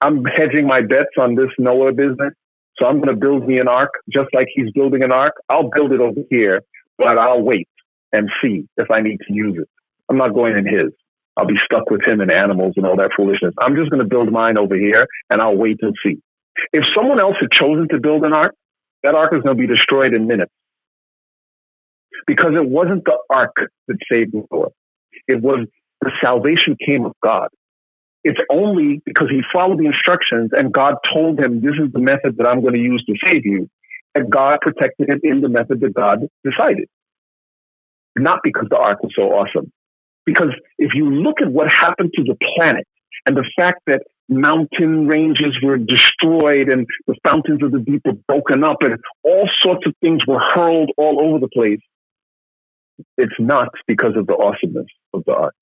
I'm 0.00 0.24
hedging 0.24 0.66
my 0.66 0.80
bets 0.80 1.10
on 1.18 1.34
this 1.34 1.50
Noah 1.58 1.92
business, 1.92 2.32
so 2.78 2.86
I'm 2.86 2.96
going 2.96 3.14
to 3.14 3.16
build 3.16 3.46
me 3.46 3.58
an 3.58 3.68
ark 3.68 3.90
just 4.12 4.28
like 4.32 4.48
he's 4.54 4.70
building 4.72 5.02
an 5.02 5.12
ark, 5.12 5.34
I'll 5.48 5.70
build 5.74 5.92
it 5.92 6.00
over 6.00 6.20
here, 6.30 6.62
but 6.96 7.18
I'll 7.18 7.42
wait 7.42 7.68
and 8.12 8.30
see 8.42 8.66
if 8.76 8.90
I 8.90 9.00
need 9.00 9.18
to 9.28 9.34
use 9.34 9.56
it. 9.60 9.68
I'm 10.08 10.16
not 10.16 10.34
going 10.34 10.56
in 10.56 10.66
his. 10.66 10.90
I'll 11.36 11.46
be 11.46 11.58
stuck 11.64 11.90
with 11.90 12.06
him 12.06 12.20
and 12.20 12.30
animals 12.30 12.74
and 12.76 12.86
all 12.86 12.96
that 12.96 13.10
foolishness. 13.16 13.54
I'm 13.58 13.76
just 13.76 13.90
going 13.90 14.02
to 14.02 14.08
build 14.08 14.30
mine 14.32 14.58
over 14.58 14.74
here 14.74 15.06
and 15.30 15.40
I'll 15.40 15.56
wait 15.56 15.78
and 15.82 15.94
see. 16.04 16.18
If 16.72 16.84
someone 16.94 17.20
else 17.20 17.36
had 17.40 17.50
chosen 17.50 17.88
to 17.88 18.00
build 18.00 18.24
an 18.24 18.32
ark, 18.32 18.54
that 19.02 19.14
ark 19.14 19.32
is 19.32 19.42
going 19.42 19.56
to 19.56 19.60
be 19.60 19.66
destroyed 19.66 20.12
in 20.12 20.26
minutes. 20.26 20.52
Because 22.26 22.52
it 22.54 22.68
wasn't 22.68 23.04
the 23.04 23.16
ark 23.30 23.54
that 23.88 23.96
saved 24.12 24.34
Noah. 24.34 24.68
It 25.26 25.40
was 25.40 25.66
the 26.00 26.10
salvation 26.22 26.76
came 26.84 27.04
of 27.04 27.12
God. 27.22 27.48
It's 28.22 28.40
only 28.50 29.00
because 29.06 29.28
he 29.30 29.40
followed 29.52 29.78
the 29.78 29.86
instructions 29.86 30.50
and 30.52 30.72
God 30.72 30.94
told 31.12 31.38
him, 31.38 31.60
this 31.60 31.74
is 31.82 31.92
the 31.92 32.00
method 32.00 32.36
that 32.36 32.46
I'm 32.46 32.60
going 32.60 32.74
to 32.74 32.80
use 32.80 33.02
to 33.06 33.14
save 33.24 33.46
you, 33.46 33.68
that 34.14 34.28
God 34.28 34.58
protected 34.60 35.08
him 35.08 35.20
in 35.22 35.40
the 35.40 35.48
method 35.48 35.80
that 35.80 35.94
God 35.94 36.26
decided. 36.44 36.88
Not 38.16 38.40
because 38.42 38.66
the 38.68 38.76
ark 38.76 39.02
was 39.02 39.12
so 39.16 39.30
awesome. 39.30 39.72
Because 40.26 40.50
if 40.78 40.92
you 40.94 41.10
look 41.10 41.40
at 41.40 41.50
what 41.50 41.72
happened 41.72 42.12
to 42.14 42.22
the 42.24 42.36
planet 42.56 42.86
and 43.24 43.36
the 43.36 43.48
fact 43.56 43.80
that 43.86 44.02
mountain 44.28 45.06
ranges 45.06 45.56
were 45.62 45.78
destroyed 45.78 46.68
and 46.68 46.86
the 47.06 47.16
fountains 47.24 47.62
of 47.62 47.72
the 47.72 47.78
deep 47.78 48.02
were 48.04 48.12
broken 48.28 48.62
up 48.62 48.76
and 48.82 48.96
all 49.24 49.48
sorts 49.60 49.86
of 49.86 49.94
things 50.00 50.20
were 50.26 50.38
hurled 50.38 50.90
all 50.96 51.20
over 51.20 51.38
the 51.38 51.48
place. 51.48 51.80
It's 53.16 53.34
not 53.38 53.68
because 53.86 54.12
of 54.16 54.26
the 54.26 54.36
awesomeness 54.36 54.86
of 55.14 55.24
the 55.26 55.32
art. 55.32 55.54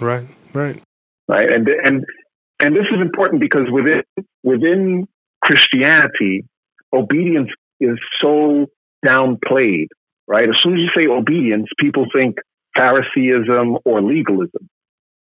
Right, 0.00 0.26
right. 0.52 0.80
Right. 1.28 1.50
And 1.50 1.68
and 1.68 2.04
and 2.60 2.74
this 2.74 2.86
is 2.94 3.00
important 3.00 3.40
because 3.40 3.70
within 3.70 4.02
within 4.42 5.06
Christianity, 5.42 6.44
obedience 6.92 7.50
is 7.80 7.98
so 8.20 8.66
downplayed, 9.04 9.88
right? 10.26 10.48
As 10.48 10.56
soon 10.62 10.74
as 10.74 10.80
you 10.80 10.90
say 10.96 11.08
obedience, 11.08 11.68
people 11.78 12.06
think 12.14 12.36
Phariseeism 12.76 13.78
or 13.84 14.02
legalism. 14.02 14.68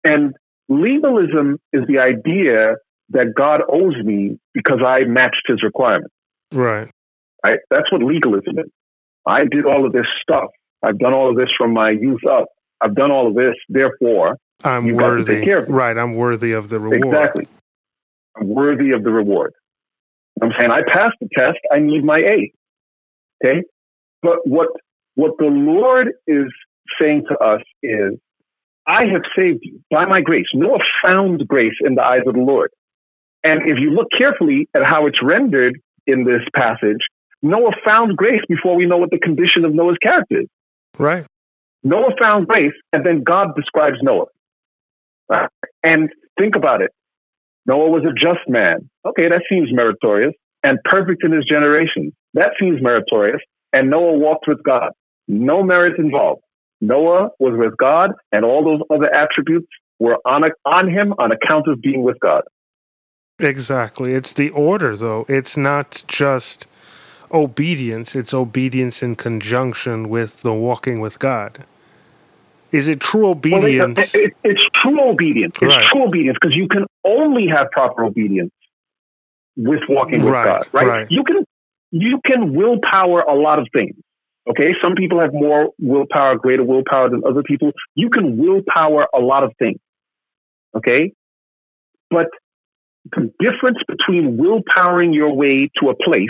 And 0.04 0.34
Legalism 0.68 1.58
is 1.72 1.82
the 1.88 1.98
idea 1.98 2.74
that 3.10 3.34
God 3.34 3.62
owes 3.68 3.96
me 4.04 4.38
because 4.52 4.80
I 4.86 5.04
matched 5.04 5.42
his 5.46 5.62
requirements. 5.62 6.14
Right. 6.52 6.90
Right. 7.44 7.58
That's 7.70 7.90
what 7.90 8.02
legalism 8.02 8.58
is. 8.58 8.70
I 9.26 9.44
did 9.44 9.64
all 9.64 9.86
of 9.86 9.92
this 9.92 10.06
stuff. 10.22 10.50
I've 10.82 10.98
done 10.98 11.14
all 11.14 11.30
of 11.30 11.36
this 11.36 11.48
from 11.56 11.72
my 11.72 11.90
youth 11.90 12.24
up. 12.30 12.46
I've 12.80 12.94
done 12.94 13.10
all 13.10 13.28
of 13.28 13.34
this. 13.34 13.54
Therefore, 13.68 14.36
I'm 14.64 14.92
worthy. 14.94 15.50
Right. 15.68 15.96
I'm 15.96 16.14
worthy 16.14 16.52
of 16.52 16.68
the 16.68 16.78
reward. 16.78 17.04
Exactly. 17.04 17.48
I'm 18.36 18.48
worthy 18.48 18.90
of 18.92 19.04
the 19.04 19.10
reward. 19.10 19.52
I'm 20.42 20.52
saying 20.58 20.70
I 20.70 20.82
passed 20.82 21.16
the 21.20 21.28
test. 21.36 21.58
I 21.72 21.78
need 21.78 22.04
my 22.04 22.18
A. 22.18 22.52
Okay. 23.44 23.62
But 24.22 24.46
what 24.46 24.68
what 25.14 25.32
the 25.38 25.46
Lord 25.46 26.12
is 26.26 26.46
saying 27.00 27.24
to 27.28 27.38
us 27.38 27.62
is 27.82 28.14
I 28.86 29.06
have 29.06 29.22
saved 29.36 29.60
you 29.62 29.80
by 29.90 30.06
my 30.06 30.20
grace. 30.20 30.46
Noah 30.54 30.78
found 31.04 31.46
grace 31.46 31.74
in 31.84 31.94
the 31.94 32.04
eyes 32.04 32.22
of 32.26 32.34
the 32.34 32.40
Lord. 32.40 32.70
And 33.44 33.60
if 33.62 33.78
you 33.78 33.90
look 33.90 34.08
carefully 34.16 34.68
at 34.74 34.84
how 34.84 35.06
it's 35.06 35.22
rendered 35.22 35.78
in 36.06 36.24
this 36.24 36.42
passage, 36.54 36.98
Noah 37.42 37.72
found 37.84 38.16
grace 38.16 38.40
before 38.48 38.76
we 38.76 38.86
know 38.86 38.96
what 38.96 39.10
the 39.10 39.18
condition 39.18 39.64
of 39.64 39.74
Noah's 39.74 39.98
character 40.02 40.40
is. 40.40 40.48
Right. 40.98 41.26
Noah 41.84 42.10
found 42.20 42.48
grace, 42.48 42.72
and 42.92 43.06
then 43.06 43.22
God 43.22 43.54
describes 43.54 43.98
Noah. 44.02 44.26
And 45.82 46.10
think 46.38 46.56
about 46.56 46.82
it. 46.82 46.90
Noah 47.66 47.90
was 47.90 48.02
a 48.04 48.14
just 48.14 48.48
man. 48.48 48.88
Okay, 49.06 49.28
that 49.28 49.42
seems 49.48 49.68
meritorious. 49.72 50.34
And 50.64 50.78
perfect 50.84 51.22
in 51.24 51.32
his 51.32 51.44
generation. 51.44 52.12
That 52.34 52.50
seems 52.58 52.82
meritorious. 52.82 53.40
And 53.72 53.90
Noah 53.90 54.18
walked 54.18 54.46
with 54.48 54.62
God. 54.62 54.90
No 55.28 55.62
merit 55.62 55.98
involved. 55.98 56.42
Noah 56.80 57.30
was 57.38 57.54
with 57.56 57.76
God, 57.76 58.12
and 58.32 58.44
all 58.44 58.64
those 58.64 58.80
other 58.90 59.12
attributes 59.12 59.68
were 59.98 60.18
on, 60.24 60.44
a, 60.44 60.50
on 60.64 60.88
him 60.88 61.12
on 61.18 61.32
account 61.32 61.66
of 61.68 61.80
being 61.80 62.02
with 62.02 62.18
God. 62.20 62.42
Exactly. 63.40 64.14
It's 64.14 64.32
the 64.32 64.50
order, 64.50 64.96
though. 64.96 65.26
It's 65.28 65.56
not 65.56 66.02
just 66.06 66.66
obedience, 67.30 68.16
it's 68.16 68.32
obedience 68.32 69.02
in 69.02 69.14
conjunction 69.14 70.08
with 70.08 70.42
the 70.42 70.54
walking 70.54 71.00
with 71.00 71.18
God. 71.18 71.66
Is 72.70 72.88
it 72.88 73.00
true 73.00 73.28
obedience? 73.28 74.14
Well, 74.14 74.22
it, 74.22 74.26
it, 74.28 74.36
it's 74.44 74.66
true 74.74 75.00
obedience. 75.00 75.56
It's 75.60 75.74
right. 75.74 75.84
true 75.86 76.04
obedience 76.04 76.38
because 76.40 76.54
you 76.54 76.68
can 76.68 76.84
only 77.04 77.46
have 77.48 77.70
proper 77.70 78.04
obedience 78.04 78.52
with 79.56 79.80
walking 79.88 80.22
with 80.22 80.32
right, 80.32 80.44
God, 80.44 80.68
right? 80.72 80.86
right? 80.86 81.10
You 81.10 81.24
can 81.24 81.44
you 81.90 82.20
can 82.24 82.54
willpower 82.54 83.20
a 83.20 83.34
lot 83.34 83.58
of 83.58 83.68
things. 83.72 83.96
Okay, 84.48 84.74
some 84.82 84.94
people 84.94 85.20
have 85.20 85.32
more 85.32 85.70
willpower, 85.78 86.36
greater 86.36 86.64
willpower 86.64 87.10
than 87.10 87.22
other 87.26 87.42
people. 87.42 87.72
You 87.94 88.10
can 88.10 88.38
willpower 88.38 89.06
a 89.14 89.18
lot 89.18 89.44
of 89.44 89.52
things. 89.58 89.78
Okay, 90.76 91.12
but 92.10 92.26
the 93.16 93.32
difference 93.40 93.78
between 93.86 94.36
willpowering 94.36 95.14
your 95.14 95.32
way 95.34 95.70
to 95.80 95.88
a 95.88 95.94
place, 95.94 96.28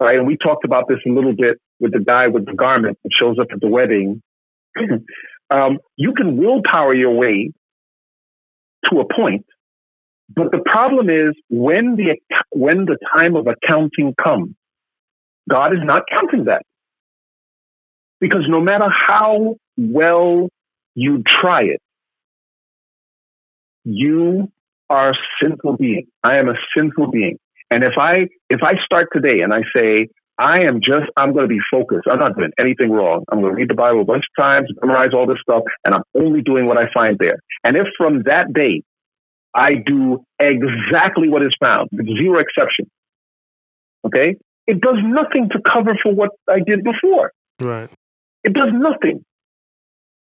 right? 0.00 0.18
And 0.18 0.26
we 0.26 0.36
talked 0.36 0.64
about 0.64 0.88
this 0.88 0.98
a 1.06 1.10
little 1.10 1.34
bit 1.34 1.58
with 1.78 1.92
the 1.92 2.00
guy 2.00 2.28
with 2.28 2.46
the 2.46 2.54
garment 2.54 2.98
that 3.04 3.10
shows 3.12 3.38
up 3.38 3.48
at 3.52 3.60
the 3.60 3.68
wedding 3.68 4.22
um, 5.50 5.78
you 5.96 6.12
can 6.14 6.36
willpower 6.36 6.94
your 6.94 7.12
way 7.12 7.52
to 8.86 9.00
a 9.00 9.14
point, 9.14 9.44
but 10.34 10.50
the 10.52 10.62
problem 10.66 11.08
is 11.08 11.34
when 11.48 11.96
the 11.96 12.18
when 12.50 12.84
the 12.84 12.96
time 13.14 13.36
of 13.36 13.46
accounting 13.46 14.14
comes, 14.22 14.54
God 15.48 15.72
is 15.72 15.80
not 15.82 16.02
counting 16.10 16.44
that 16.44 16.62
because 18.20 18.44
no 18.48 18.60
matter 18.60 18.88
how 18.90 19.56
well 19.76 20.48
you 20.94 21.22
try 21.26 21.62
it, 21.62 21.80
you 23.84 24.50
are 24.90 25.10
a 25.10 25.14
sinful 25.42 25.76
being. 25.76 26.06
I 26.22 26.36
am 26.36 26.48
a 26.48 26.54
sinful 26.76 27.10
being. 27.10 27.38
And 27.70 27.84
if 27.84 27.94
I 27.98 28.28
if 28.50 28.62
I 28.62 28.74
start 28.84 29.08
today 29.12 29.40
and 29.40 29.52
I 29.52 29.62
say 29.76 30.08
I 30.38 30.62
am 30.62 30.80
just, 30.80 31.06
I'm 31.16 31.32
going 31.32 31.48
to 31.48 31.48
be 31.48 31.60
focused. 31.70 32.06
I'm 32.08 32.20
not 32.20 32.36
doing 32.36 32.52
anything 32.60 32.90
wrong. 32.92 33.24
I'm 33.30 33.40
going 33.40 33.52
to 33.52 33.56
read 33.56 33.68
the 33.68 33.74
Bible 33.74 34.02
a 34.02 34.04
bunch 34.04 34.24
of 34.24 34.42
times, 34.42 34.68
memorize 34.80 35.08
all 35.12 35.26
this 35.26 35.38
stuff, 35.42 35.64
and 35.84 35.94
I'm 35.94 36.04
only 36.14 36.42
doing 36.42 36.66
what 36.66 36.78
I 36.78 36.88
find 36.94 37.18
there. 37.18 37.40
And 37.64 37.76
if 37.76 37.88
from 37.96 38.22
that 38.26 38.52
day 38.52 38.82
I 39.52 39.74
do 39.74 40.24
exactly 40.38 41.28
what 41.28 41.42
is 41.42 41.54
found, 41.60 41.88
with 41.90 42.06
zero 42.06 42.38
exception, 42.38 42.88
okay, 44.06 44.36
it 44.68 44.80
does 44.80 44.98
nothing 45.02 45.48
to 45.50 45.60
cover 45.60 45.98
for 46.00 46.14
what 46.14 46.30
I 46.48 46.60
did 46.60 46.84
before. 46.84 47.32
Right. 47.60 47.90
It 48.44 48.52
does 48.52 48.68
nothing. 48.72 49.24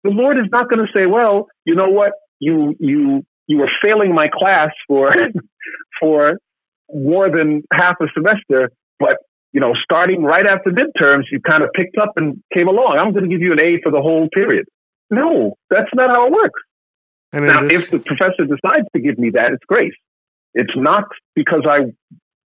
The 0.04 0.10
Lord 0.10 0.38
is 0.38 0.46
not 0.52 0.70
going 0.70 0.86
to 0.86 0.92
say, 0.94 1.06
well, 1.06 1.48
you 1.64 1.74
know 1.74 1.88
what? 1.88 2.12
You, 2.38 2.76
you, 2.78 3.26
you 3.48 3.58
were 3.58 3.70
failing 3.82 4.14
my 4.14 4.28
class 4.28 4.68
for, 4.86 5.10
for 6.00 6.38
more 6.94 7.28
than 7.28 7.64
half 7.72 7.96
a 8.00 8.06
semester, 8.14 8.70
but 9.00 9.16
you 9.56 9.60
know, 9.60 9.72
starting 9.82 10.22
right 10.22 10.46
after 10.46 10.70
midterms, 10.70 11.22
you 11.32 11.40
kind 11.40 11.62
of 11.62 11.70
picked 11.72 11.96
up 11.96 12.12
and 12.16 12.42
came 12.52 12.68
along. 12.68 12.98
I'm 12.98 13.12
going 13.12 13.24
to 13.24 13.30
give 13.30 13.40
you 13.40 13.52
an 13.52 13.60
A 13.60 13.80
for 13.82 13.90
the 13.90 14.02
whole 14.02 14.28
period. 14.28 14.66
No, 15.10 15.56
that's 15.70 15.88
not 15.94 16.10
how 16.10 16.26
it 16.26 16.32
works. 16.32 16.60
And 17.32 17.46
now, 17.46 17.62
this... 17.62 17.84
if 17.84 17.90
the 17.90 17.98
professor 18.00 18.44
decides 18.44 18.86
to 18.94 19.00
give 19.00 19.18
me 19.18 19.30
that, 19.30 19.52
it's 19.54 19.64
grace. 19.66 19.94
It's 20.52 20.74
not 20.76 21.04
because 21.34 21.62
I 21.66 21.86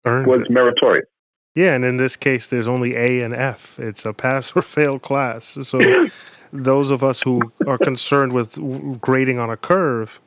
Earned 0.05 0.27
was 0.27 0.43
it. 0.43 0.51
meritorious. 0.51 1.07
Yeah, 1.55 1.75
and 1.75 1.83
in 1.83 1.97
this 1.97 2.15
case, 2.15 2.47
there's 2.49 2.69
only 2.69 2.95
A 2.95 3.23
and 3.23 3.35
F. 3.35 3.79
It's 3.79 4.05
a 4.05 4.13
pass 4.13 4.53
or 4.55 4.61
fail 4.77 4.99
class. 4.99 5.57
So 5.63 6.09
those 6.53 6.91
of 6.91 7.03
us 7.03 7.23
who 7.23 7.41
are 7.67 7.79
concerned 7.79 8.35
with 8.35 8.59
grading 9.01 9.39
on 9.39 9.49
a 9.49 9.57
curve, 9.57 10.21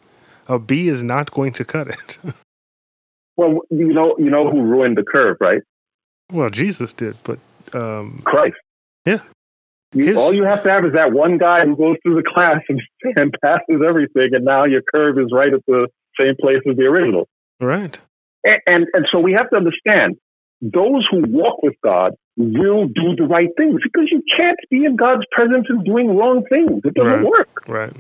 a 0.47 0.57
B 0.57 0.87
is 0.87 1.03
not 1.03 1.29
going 1.29 1.53
to 1.53 1.63
cut 1.63 1.89
it. 1.89 2.17
well, 3.37 3.59
you 3.69 3.93
know, 3.93 4.15
you 4.17 4.31
know 4.31 4.49
who 4.49 4.63
ruined 4.63 4.97
the 4.97 5.03
curve, 5.03 5.37
right? 5.39 5.61
Well, 6.31 6.49
Jesus 6.49 6.93
did, 6.93 7.15
but 7.23 7.39
um, 7.73 8.21
Christ. 8.23 8.55
Yeah. 9.05 9.21
His, 9.93 10.17
all 10.17 10.33
you 10.33 10.43
have 10.43 10.63
to 10.63 10.69
have 10.69 10.85
is 10.85 10.93
that 10.93 11.11
one 11.11 11.37
guy 11.37 11.65
who 11.65 11.75
goes 11.75 11.97
through 12.01 12.15
the 12.15 12.23
class 12.23 12.61
and, 12.69 12.81
and 13.17 13.35
passes 13.43 13.81
everything, 13.85 14.33
and 14.33 14.45
now 14.45 14.65
your 14.65 14.81
curve 14.93 15.19
is 15.19 15.27
right 15.33 15.53
at 15.53 15.59
the 15.67 15.87
same 16.19 16.35
place 16.39 16.59
as 16.69 16.77
the 16.77 16.83
original. 16.83 17.27
Right. 17.59 17.99
And, 18.45 18.59
and, 18.67 18.85
and 18.93 19.05
so 19.11 19.19
we 19.19 19.33
have 19.33 19.49
to 19.49 19.57
understand 19.57 20.15
those 20.61 21.05
who 21.09 21.23
walk 21.27 21.61
with 21.63 21.73
God 21.83 22.13
will 22.37 22.87
do 22.87 23.15
the 23.17 23.23
right 23.23 23.49
things 23.57 23.81
because 23.83 24.07
you 24.11 24.23
can't 24.37 24.57
be 24.69 24.85
in 24.85 24.95
God's 24.95 25.23
presence 25.31 25.65
and 25.69 25.83
doing 25.83 26.15
wrong 26.15 26.43
things. 26.49 26.81
It 26.83 26.93
doesn't 26.93 27.11
right. 27.11 27.25
work. 27.25 27.67
Right. 27.67 27.93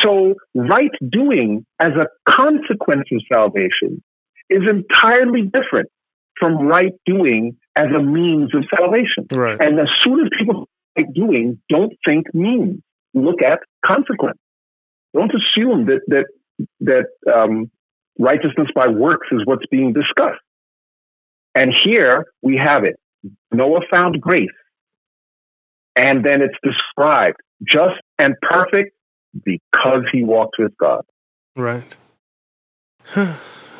So 0.00 0.34
right 0.54 0.90
doing 1.10 1.64
as 1.78 1.90
a 1.90 2.06
consequence 2.28 3.08
of 3.12 3.22
salvation 3.32 4.02
is 4.50 4.62
entirely 4.68 5.42
different 5.42 5.88
from 6.38 6.66
right 6.66 6.92
doing 7.06 7.56
as 7.76 7.86
a 7.94 8.02
means 8.02 8.54
of 8.54 8.64
salvation. 8.76 9.26
Right. 9.30 9.60
And 9.60 9.78
as 9.78 9.88
soon 10.02 10.20
as 10.20 10.30
people 10.38 10.68
right 10.98 11.12
doing, 11.14 11.60
don't 11.68 11.92
think 12.06 12.32
means. 12.34 12.80
Look 13.14 13.42
at 13.42 13.60
consequence. 13.84 14.38
Don't 15.14 15.32
assume 15.32 15.86
that 15.86 16.00
that 16.08 16.26
that 16.80 17.06
um, 17.32 17.70
righteousness 18.18 18.68
by 18.74 18.88
works 18.88 19.28
is 19.32 19.40
what's 19.44 19.66
being 19.70 19.92
discussed. 19.92 20.40
And 21.54 21.72
here 21.84 22.26
we 22.42 22.56
have 22.56 22.84
it. 22.84 22.96
Noah 23.52 23.80
found 23.90 24.20
grace. 24.20 24.48
And 25.96 26.24
then 26.24 26.42
it's 26.42 26.54
described 26.62 27.38
just 27.66 28.00
and 28.18 28.34
perfect 28.42 28.94
because 29.44 30.02
he 30.12 30.22
walked 30.22 30.56
with 30.58 30.76
God. 30.78 31.02
Right. 31.56 31.96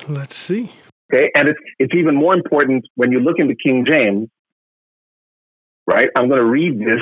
Let's 0.09 0.35
see. 0.35 0.73
Okay, 1.13 1.31
and 1.35 1.49
it's 1.49 1.59
it's 1.79 1.95
even 1.95 2.15
more 2.15 2.35
important 2.35 2.85
when 2.95 3.13
you 3.13 3.21
look 3.21 3.39
into 3.39 3.55
King 3.55 3.87
James, 3.89 4.29
right? 5.87 6.11
I'm 6.15 6.29
going 6.29 6.41
to 6.41 6.47
read 6.47 6.79
this 6.79 7.01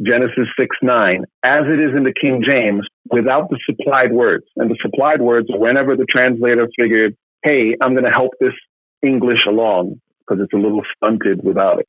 Genesis 0.00 0.46
6 0.58 0.76
9 0.80 1.24
as 1.42 1.62
it 1.62 1.80
is 1.80 1.96
in 1.96 2.04
the 2.04 2.12
King 2.12 2.44
James 2.48 2.86
without 3.10 3.50
the 3.50 3.58
supplied 3.68 4.12
words. 4.12 4.44
And 4.56 4.70
the 4.70 4.76
supplied 4.80 5.20
words 5.20 5.48
are 5.52 5.58
whenever 5.58 5.96
the 5.96 6.06
translator 6.08 6.68
figured, 6.78 7.16
hey, 7.42 7.74
I'm 7.80 7.94
going 7.94 8.04
to 8.04 8.10
help 8.10 8.32
this 8.40 8.54
English 9.02 9.44
along 9.46 10.00
because 10.20 10.42
it's 10.42 10.52
a 10.52 10.56
little 10.56 10.82
stunted 10.96 11.42
without 11.42 11.80
it. 11.80 11.88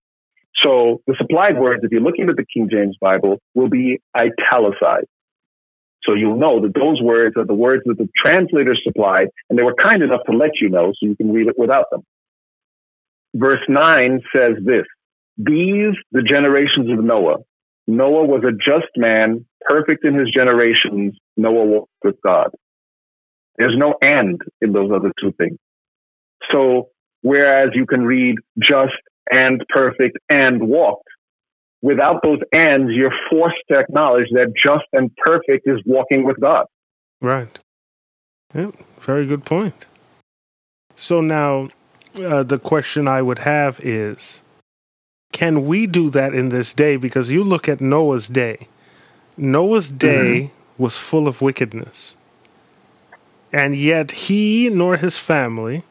So 0.63 1.01
the 1.05 1.15
supplied 1.17 1.59
words, 1.59 1.83
if 1.83 1.91
you're 1.91 2.01
looking 2.01 2.29
at 2.29 2.35
the 2.35 2.45
King 2.51 2.67
James 2.71 2.97
Bible, 2.99 3.39
will 3.53 3.69
be 3.69 3.99
italicized. 4.17 5.07
So 6.03 6.13
you'll 6.13 6.37
know 6.37 6.61
that 6.61 6.73
those 6.73 7.01
words 7.01 7.35
are 7.37 7.45
the 7.45 7.53
words 7.53 7.83
that 7.85 7.97
the 7.97 8.07
translators 8.17 8.81
supplied, 8.83 9.27
and 9.49 9.59
they 9.59 9.63
were 9.63 9.75
kind 9.75 10.01
enough 10.01 10.21
to 10.29 10.35
let 10.35 10.51
you 10.61 10.69
know 10.69 10.93
so 10.93 11.07
you 11.07 11.15
can 11.15 11.31
read 11.31 11.47
it 11.47 11.57
without 11.57 11.85
them. 11.91 12.01
Verse 13.35 13.61
9 13.67 14.21
says 14.35 14.53
this 14.63 14.85
These, 15.37 15.95
the 16.11 16.23
generations 16.23 16.89
of 16.91 17.03
Noah. 17.03 17.37
Noah 17.87 18.25
was 18.25 18.43
a 18.43 18.51
just 18.51 18.91
man, 18.95 19.45
perfect 19.61 20.05
in 20.05 20.13
his 20.13 20.29
generations. 20.31 21.15
Noah 21.37 21.65
walked 21.65 21.91
with 22.03 22.15
God. 22.23 22.51
There's 23.57 23.77
no 23.77 23.95
and 24.01 24.39
in 24.61 24.71
those 24.71 24.91
other 24.91 25.11
two 25.19 25.33
things. 25.33 25.57
So, 26.51 26.89
whereas 27.21 27.69
you 27.73 27.85
can 27.85 28.05
read 28.05 28.35
just 28.57 28.93
and 29.31 29.63
perfect 29.69 30.17
and 30.29 30.61
walked, 30.61 31.07
without 31.81 32.21
those 32.23 32.39
ends, 32.51 32.91
you're 32.91 33.13
forced 33.29 33.57
to 33.71 33.79
acknowledge 33.79 34.27
that 34.33 34.53
just 34.61 34.85
and 34.93 35.15
perfect 35.17 35.67
is 35.67 35.81
walking 35.85 36.25
with 36.25 36.39
God. 36.39 36.65
Right. 37.21 37.59
Yep. 38.53 38.75
Very 39.01 39.25
good 39.25 39.45
point. 39.45 39.85
So 40.95 41.21
now, 41.21 41.69
uh, 42.21 42.43
the 42.43 42.59
question 42.59 43.07
I 43.07 43.21
would 43.21 43.39
have 43.39 43.79
is 43.81 44.41
can 45.31 45.65
we 45.65 45.87
do 45.87 46.09
that 46.09 46.33
in 46.33 46.49
this 46.49 46.73
day? 46.73 46.95
Because 46.97 47.31
you 47.31 47.43
look 47.43 47.69
at 47.69 47.81
Noah's 47.81 48.27
day. 48.27 48.67
Noah's 49.37 49.91
day 49.91 50.51
mm-hmm. 50.51 50.83
was 50.83 50.97
full 50.97 51.27
of 51.27 51.41
wickedness. 51.41 52.15
And 53.53 53.75
yet 53.75 54.11
he 54.11 54.69
nor 54.69 54.97
his 54.97 55.17
family 55.17 55.83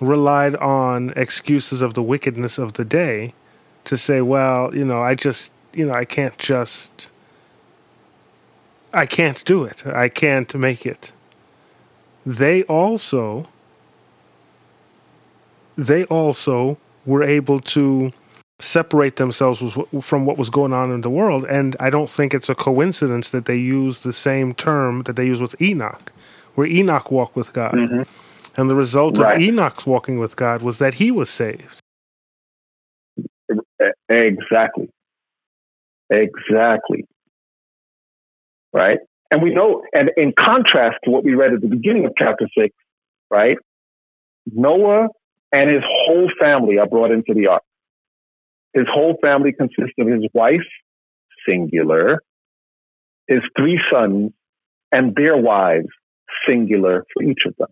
relied 0.00 0.56
on 0.56 1.12
excuses 1.16 1.82
of 1.82 1.94
the 1.94 2.02
wickedness 2.02 2.58
of 2.58 2.74
the 2.74 2.84
day 2.84 3.34
to 3.88 3.96
say, 3.96 4.20
well, 4.20 4.74
you 4.74 4.84
know, 4.84 5.00
I 5.00 5.14
just, 5.14 5.52
you 5.72 5.86
know, 5.86 5.94
I 5.94 6.04
can't 6.04 6.36
just, 6.38 7.10
I 8.92 9.06
can't 9.06 9.42
do 9.44 9.64
it. 9.64 9.86
I 9.86 10.10
can't 10.10 10.54
make 10.54 10.84
it. 10.84 11.12
They 12.26 12.62
also, 12.64 13.48
they 15.76 16.04
also 16.04 16.76
were 17.06 17.22
able 17.22 17.60
to 17.60 18.12
separate 18.60 19.16
themselves 19.16 19.78
from 20.02 20.26
what 20.26 20.36
was 20.36 20.50
going 20.50 20.74
on 20.74 20.92
in 20.92 21.00
the 21.00 21.08
world. 21.08 21.46
And 21.46 21.74
I 21.80 21.88
don't 21.88 22.10
think 22.10 22.34
it's 22.34 22.50
a 22.50 22.54
coincidence 22.54 23.30
that 23.30 23.46
they 23.46 23.56
use 23.56 24.00
the 24.00 24.12
same 24.12 24.52
term 24.52 25.04
that 25.04 25.16
they 25.16 25.24
use 25.24 25.40
with 25.40 25.60
Enoch, 25.62 26.12
where 26.56 26.66
Enoch 26.66 27.10
walked 27.10 27.36
with 27.36 27.54
God. 27.54 27.72
Mm-hmm. 27.72 28.02
And 28.60 28.68
the 28.68 28.74
result 28.74 29.16
right. 29.16 29.36
of 29.36 29.42
Enoch's 29.42 29.86
walking 29.86 30.18
with 30.18 30.36
God 30.36 30.60
was 30.60 30.78
that 30.78 30.94
he 30.94 31.10
was 31.10 31.30
saved. 31.30 31.80
Exactly. 34.08 34.88
Exactly. 36.10 37.04
Right? 38.72 38.98
And 39.30 39.42
we 39.42 39.54
know, 39.54 39.82
and 39.94 40.10
in 40.16 40.32
contrast 40.32 40.96
to 41.04 41.10
what 41.10 41.24
we 41.24 41.34
read 41.34 41.52
at 41.52 41.60
the 41.60 41.68
beginning 41.68 42.06
of 42.06 42.12
chapter 42.16 42.48
six, 42.56 42.74
right? 43.30 43.58
Noah 44.46 45.08
and 45.52 45.70
his 45.70 45.82
whole 45.86 46.30
family 46.40 46.78
are 46.78 46.86
brought 46.86 47.10
into 47.10 47.34
the 47.34 47.48
ark. 47.48 47.62
His 48.72 48.86
whole 48.90 49.18
family 49.22 49.52
consists 49.52 49.94
of 49.98 50.06
his 50.06 50.24
wife, 50.32 50.60
singular, 51.48 52.22
his 53.26 53.40
three 53.56 53.80
sons, 53.92 54.32
and 54.92 55.14
their 55.14 55.36
wives, 55.36 55.88
singular 56.46 57.04
for 57.12 57.22
each 57.22 57.44
of 57.46 57.54
them. 57.58 57.68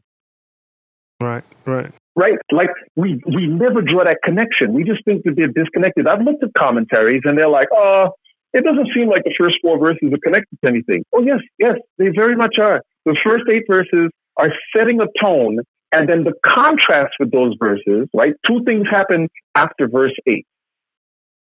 Right, 1.20 1.44
right. 1.64 1.92
Right. 2.14 2.38
Like 2.50 2.70
we 2.96 3.20
we 3.26 3.46
never 3.46 3.82
draw 3.82 4.04
that 4.04 4.18
connection. 4.24 4.72
We 4.72 4.84
just 4.84 5.04
think 5.04 5.24
that 5.24 5.36
they're 5.36 5.48
disconnected. 5.48 6.06
I've 6.06 6.22
looked 6.22 6.42
at 6.42 6.54
commentaries 6.54 7.22
and 7.24 7.36
they're 7.36 7.48
like, 7.48 7.68
oh, 7.72 8.10
it 8.54 8.64
doesn't 8.64 8.88
seem 8.94 9.08
like 9.08 9.22
the 9.24 9.34
first 9.38 9.56
four 9.60 9.78
verses 9.78 10.10
are 10.12 10.18
connected 10.24 10.58
to 10.64 10.68
anything. 10.68 11.04
Oh 11.14 11.22
yes, 11.22 11.40
yes, 11.58 11.74
they 11.98 12.08
very 12.08 12.34
much 12.34 12.56
are. 12.58 12.80
The 13.04 13.16
first 13.22 13.44
eight 13.52 13.64
verses 13.70 14.10
are 14.38 14.50
setting 14.74 15.00
a 15.00 15.06
tone, 15.22 15.58
and 15.92 16.08
then 16.08 16.24
the 16.24 16.32
contrast 16.44 17.14
with 17.20 17.30
those 17.32 17.54
verses, 17.58 18.08
right? 18.14 18.32
Two 18.46 18.64
things 18.64 18.86
happen 18.90 19.28
after 19.54 19.86
verse 19.86 20.14
eight. 20.26 20.46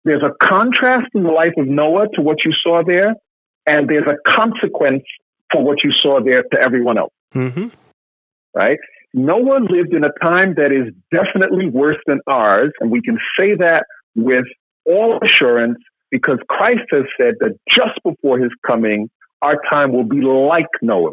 There's 0.05 0.23
a 0.23 0.33
contrast 0.47 1.09
in 1.15 1.23
the 1.23 1.31
life 1.31 1.53
of 1.57 1.67
Noah 1.67 2.09
to 2.15 2.23
what 2.23 2.39
you 2.45 2.53
saw 2.63 2.83
there, 2.87 3.15
and 3.67 3.89
there's 3.89 4.07
a 4.07 4.17
consequence 4.31 5.05
for 5.51 5.63
what 5.63 5.79
you 5.83 5.93
saw 5.93 6.21
there 6.23 6.43
to 6.43 6.61
everyone 6.61 6.99
else. 6.99 7.13
Mm-hmm. 7.35 7.69
Right? 8.55 8.79
Noah 9.13 9.61
lived 9.61 9.93
in 9.93 10.05
a 10.05 10.13
time 10.23 10.55
that 10.55 10.73
is 10.73 10.93
definitely 11.13 11.67
worse 11.69 11.99
than 12.07 12.21
ours, 12.27 12.71
and 12.81 12.91
we 12.91 13.03
can 13.03 13.19
say 13.39 13.55
that 13.57 13.85
with 14.15 14.45
all 14.87 15.19
assurance 15.23 15.79
because 16.11 16.39
Christ 16.49 16.83
has 16.91 17.05
said 17.21 17.35
that 17.41 17.57
just 17.69 17.99
before 18.05 18.39
his 18.39 18.51
coming, 18.67 19.09
our 19.43 19.61
time 19.71 19.93
will 19.93 20.05
be 20.05 20.21
like 20.21 20.67
Noah. 20.83 21.13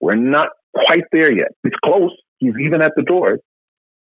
We're 0.00 0.14
not 0.14 0.48
quite 0.74 1.04
there 1.12 1.32
yet. 1.32 1.48
It's 1.64 1.76
close. 1.84 2.12
He's 2.38 2.54
even 2.60 2.82
at 2.82 2.92
the 2.96 3.02
door. 3.02 3.38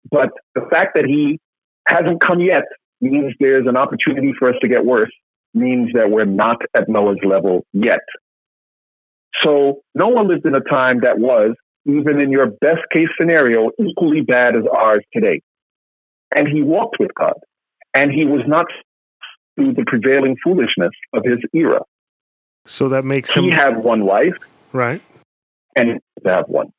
But 0.09 0.29
the 0.55 0.67
fact 0.71 0.95
that 0.95 1.05
he 1.05 1.39
hasn't 1.87 2.21
come 2.21 2.39
yet 2.39 2.63
means 3.01 3.33
there's 3.39 3.67
an 3.67 3.77
opportunity 3.77 4.33
for 4.37 4.49
us 4.49 4.55
to 4.61 4.67
get 4.67 4.85
worse, 4.85 5.11
means 5.53 5.89
that 5.93 6.09
we're 6.09 6.25
not 6.25 6.57
at 6.75 6.89
Noah's 6.89 7.19
level 7.23 7.65
yet. 7.73 7.99
So 9.43 9.81
Noah 9.95 10.23
lived 10.23 10.45
in 10.45 10.55
a 10.55 10.61
time 10.61 11.01
that 11.01 11.19
was, 11.19 11.55
even 11.85 12.19
in 12.19 12.31
your 12.31 12.47
best 12.47 12.81
case 12.91 13.09
scenario, 13.19 13.71
equally 13.79 14.21
bad 14.21 14.55
as 14.55 14.63
ours 14.71 15.03
today. 15.13 15.41
And 16.35 16.47
he 16.47 16.61
walked 16.61 16.97
with 16.99 17.13
God. 17.15 17.33
And 17.93 18.11
he 18.11 18.25
was 18.25 18.41
not 18.47 18.67
through 19.55 19.73
the 19.73 19.83
prevailing 19.85 20.37
foolishness 20.43 20.91
of 21.13 21.23
his 21.25 21.39
era. 21.53 21.81
So 22.65 22.89
that 22.89 23.03
makes 23.03 23.31
him. 23.33 23.43
He 23.43 23.51
had 23.51 23.77
one 23.77 24.05
wife. 24.05 24.35
Right. 24.71 25.01
And 25.75 25.99
have 26.25 26.47
one. 26.47 26.71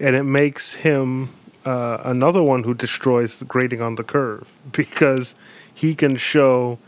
And 0.00 0.14
it 0.14 0.22
makes 0.22 0.74
him 0.74 1.30
uh, 1.64 1.98
another 2.04 2.42
one 2.42 2.62
who 2.62 2.74
destroys 2.74 3.38
the 3.38 3.44
grading 3.44 3.82
on 3.82 3.96
the 3.96 4.04
curve 4.04 4.56
because 4.72 5.34
he 5.74 5.94
can 5.94 6.16
show, 6.16 6.78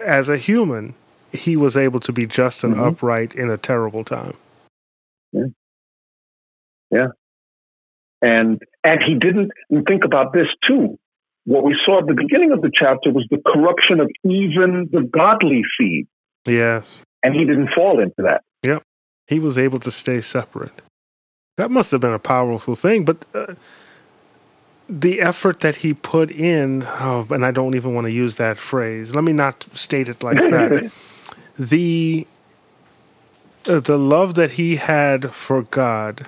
as 0.00 0.28
a 0.28 0.36
human, 0.36 0.94
he 1.32 1.56
was 1.56 1.76
able 1.76 2.00
to 2.00 2.12
be 2.12 2.26
just 2.26 2.64
and 2.64 2.74
mm-hmm. 2.74 2.84
upright 2.84 3.34
in 3.34 3.48
a 3.48 3.56
terrible 3.56 4.04
time. 4.04 4.34
Yeah. 5.32 5.44
Yeah. 6.90 7.08
And 8.22 8.62
and 8.82 9.00
he 9.02 9.14
didn't 9.14 9.52
think 9.86 10.04
about 10.04 10.32
this 10.32 10.46
too. 10.66 10.98
What 11.44 11.64
we 11.64 11.78
saw 11.84 12.00
at 12.00 12.06
the 12.06 12.14
beginning 12.14 12.52
of 12.52 12.60
the 12.60 12.70
chapter 12.74 13.12
was 13.12 13.26
the 13.30 13.40
corruption 13.46 14.00
of 14.00 14.10
even 14.24 14.88
the 14.90 15.02
godly 15.02 15.62
seed. 15.78 16.08
Yes. 16.44 17.02
And 17.22 17.34
he 17.34 17.44
didn't 17.44 17.70
fall 17.74 18.00
into 18.00 18.22
that. 18.22 18.42
Yep. 18.64 18.82
He 19.28 19.38
was 19.38 19.58
able 19.58 19.78
to 19.80 19.90
stay 19.90 20.20
separate. 20.20 20.82
That 21.56 21.70
must 21.70 21.90
have 21.90 22.00
been 22.00 22.12
a 22.12 22.18
powerful 22.18 22.74
thing. 22.74 23.04
But 23.04 23.24
uh, 23.34 23.54
the 24.88 25.20
effort 25.20 25.60
that 25.60 25.76
he 25.76 25.94
put 25.94 26.30
in, 26.30 26.84
oh, 26.84 27.26
and 27.30 27.44
I 27.44 27.50
don't 27.50 27.74
even 27.74 27.94
want 27.94 28.06
to 28.06 28.12
use 28.12 28.36
that 28.36 28.58
phrase. 28.58 29.14
Let 29.14 29.24
me 29.24 29.32
not 29.32 29.66
state 29.72 30.08
it 30.08 30.22
like 30.22 30.38
that. 30.38 30.90
the 31.58 32.26
uh, 33.68 33.80
the 33.80 33.98
love 33.98 34.34
that 34.34 34.52
he 34.52 34.76
had 34.76 35.34
for 35.34 35.62
God 35.62 36.26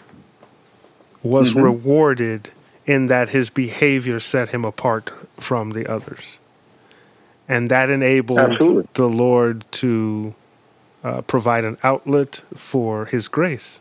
was 1.23 1.53
mm-hmm. 1.53 1.63
rewarded 1.63 2.51
in 2.87 3.07
that 3.07 3.31
his 3.31 3.51
behavior 3.51 4.19
set 4.19 4.49
him 4.49 4.65
apart 4.65 5.11
from 5.39 5.71
the 5.73 5.87
others. 5.87 6.39
And 7.49 7.71
that 7.71 7.91
enabled 7.91 8.39
Absolutely. 8.39 8.89
the 8.95 9.09
Lord 9.09 9.65
to 9.73 10.35
uh, 11.03 11.23
provide 11.23 11.65
an 11.65 11.79
outlet 11.83 12.43
for 12.55 13.07
his 13.07 13.29
grace. 13.29 13.81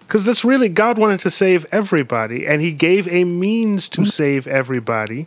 Because 0.00 0.24
that's 0.24 0.44
really, 0.44 0.68
God 0.68 0.98
wanted 0.98 1.20
to 1.20 1.30
save 1.30 1.66
everybody, 1.72 2.46
and 2.46 2.62
he 2.62 2.72
gave 2.72 3.08
a 3.08 3.24
means 3.24 3.88
to 3.90 4.02
mm-hmm. 4.02 4.08
save 4.08 4.46
everybody, 4.46 5.26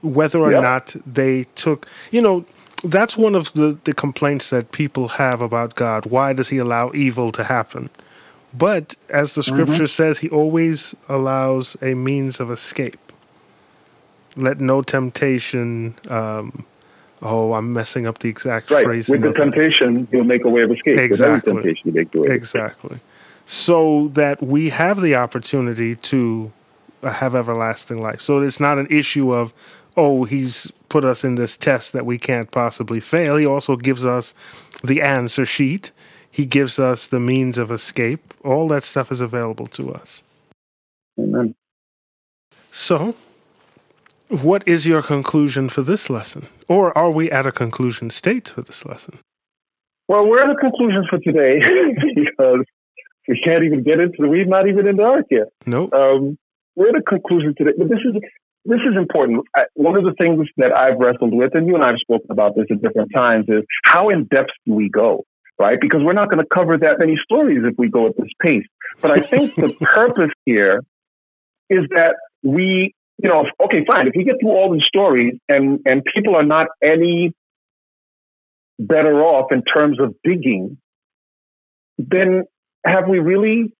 whether 0.00 0.40
or 0.40 0.52
yep. 0.52 0.62
not 0.62 0.96
they 1.06 1.44
took, 1.54 1.86
you 2.10 2.22
know, 2.22 2.46
that's 2.82 3.18
one 3.18 3.34
of 3.34 3.52
the, 3.52 3.78
the 3.84 3.92
complaints 3.92 4.48
that 4.50 4.72
people 4.72 5.08
have 5.08 5.42
about 5.42 5.74
God. 5.74 6.06
Why 6.06 6.32
does 6.32 6.48
he 6.48 6.56
allow 6.56 6.92
evil 6.94 7.30
to 7.32 7.44
happen? 7.44 7.90
But 8.52 8.96
as 9.08 9.34
the 9.34 9.42
scripture 9.42 9.72
mm-hmm. 9.74 9.86
says, 9.86 10.18
he 10.18 10.28
always 10.28 10.96
allows 11.08 11.76
a 11.82 11.94
means 11.94 12.40
of 12.40 12.50
escape. 12.50 12.98
Let 14.36 14.60
no 14.60 14.82
temptation. 14.82 15.94
Um, 16.08 16.64
oh, 17.22 17.52
I'm 17.52 17.72
messing 17.72 18.06
up 18.06 18.18
the 18.18 18.28
exact 18.28 18.70
right. 18.70 18.84
phrase. 18.84 19.08
With 19.08 19.22
the 19.22 19.32
temptation, 19.32 20.08
he'll 20.10 20.24
make 20.24 20.44
a 20.44 20.48
way 20.48 20.62
of 20.62 20.70
escape. 20.70 20.98
Exactly. 20.98 21.52
With 21.52 21.64
temptation, 21.64 21.94
make 21.94 22.10
the 22.10 22.20
way 22.20 22.28
exactly. 22.30 22.98
So 23.46 24.08
that 24.08 24.42
we 24.42 24.70
have 24.70 25.00
the 25.00 25.14
opportunity 25.14 25.96
to 25.96 26.52
have 27.02 27.34
everlasting 27.34 28.02
life. 28.02 28.20
So 28.20 28.40
it's 28.40 28.60
not 28.60 28.78
an 28.78 28.86
issue 28.90 29.32
of, 29.32 29.52
oh, 29.96 30.24
he's 30.24 30.72
put 30.88 31.04
us 31.04 31.24
in 31.24 31.36
this 31.36 31.56
test 31.56 31.92
that 31.92 32.04
we 32.04 32.18
can't 32.18 32.50
possibly 32.50 33.00
fail. 33.00 33.36
He 33.36 33.46
also 33.46 33.76
gives 33.76 34.04
us 34.04 34.34
the 34.82 35.02
answer 35.02 35.46
sheet 35.46 35.92
he 36.30 36.46
gives 36.46 36.78
us 36.78 37.06
the 37.08 37.20
means 37.20 37.58
of 37.58 37.70
escape. 37.70 38.29
All 38.42 38.68
that 38.68 38.84
stuff 38.84 39.12
is 39.12 39.20
available 39.20 39.66
to 39.68 39.92
us. 39.92 40.22
Amen. 41.18 41.54
So, 42.72 43.14
what 44.28 44.66
is 44.66 44.86
your 44.86 45.02
conclusion 45.02 45.68
for 45.68 45.82
this 45.82 46.08
lesson? 46.08 46.46
Or 46.68 46.96
are 46.96 47.10
we 47.10 47.30
at 47.30 47.46
a 47.46 47.52
conclusion 47.52 48.10
state 48.10 48.48
for 48.50 48.62
this 48.62 48.86
lesson? 48.86 49.18
Well, 50.08 50.26
we're 50.26 50.42
at 50.42 50.50
a 50.50 50.54
conclusion 50.54 51.06
for 51.08 51.18
today 51.18 51.60
because 52.14 52.64
we 53.28 53.40
can't 53.44 53.64
even 53.64 53.82
get 53.82 54.00
into 54.00 54.16
the 54.18 54.28
we're 54.28 54.44
not 54.44 54.68
even 54.68 54.86
in 54.86 54.96
the 54.96 55.04
ark 55.04 55.26
yet. 55.30 55.48
Nope. 55.66 55.92
Um, 55.92 56.38
we're 56.76 56.88
at 56.88 56.96
a 56.96 57.02
conclusion 57.02 57.54
today, 57.56 57.72
but 57.76 57.88
this 57.88 57.98
is 58.04 58.20
this 58.64 58.80
is 58.88 58.96
important. 58.96 59.44
I, 59.56 59.64
one 59.74 59.96
of 59.96 60.04
the 60.04 60.14
things 60.20 60.46
that 60.56 60.76
I've 60.76 60.98
wrestled 60.98 61.34
with, 61.34 61.54
and 61.54 61.66
you 61.66 61.74
and 61.74 61.84
I 61.84 61.88
have 61.88 61.98
spoken 61.98 62.26
about 62.30 62.54
this 62.56 62.66
at 62.70 62.82
different 62.82 63.10
times, 63.14 63.46
is 63.48 63.62
how 63.84 64.08
in 64.08 64.24
depth 64.24 64.50
do 64.66 64.74
we 64.74 64.88
go? 64.88 65.24
Right? 65.60 65.78
Because 65.78 66.00
we're 66.02 66.14
not 66.14 66.30
going 66.30 66.42
to 66.42 66.48
cover 66.52 66.78
that 66.78 66.98
many 66.98 67.16
stories 67.22 67.58
if 67.64 67.74
we 67.76 67.90
go 67.90 68.06
at 68.06 68.16
this 68.16 68.30
pace. 68.40 68.64
But 69.02 69.10
I 69.10 69.20
think 69.20 69.54
the 69.54 69.68
purpose 69.80 70.30
here 70.46 70.82
is 71.68 71.80
that 71.94 72.16
we, 72.42 72.94
you 73.22 73.28
know, 73.28 73.44
okay, 73.64 73.84
fine. 73.86 74.08
If 74.08 74.14
we 74.16 74.24
get 74.24 74.36
through 74.40 74.52
all 74.52 74.72
these 74.72 74.86
stories 74.86 75.34
and 75.50 75.80
and 75.84 76.02
people 76.14 76.34
are 76.34 76.44
not 76.44 76.68
any 76.82 77.34
better 78.78 79.22
off 79.22 79.52
in 79.52 79.62
terms 79.62 80.00
of 80.00 80.14
digging, 80.24 80.78
then 81.98 82.44
have 82.86 83.06
we 83.06 83.18
really 83.18 83.74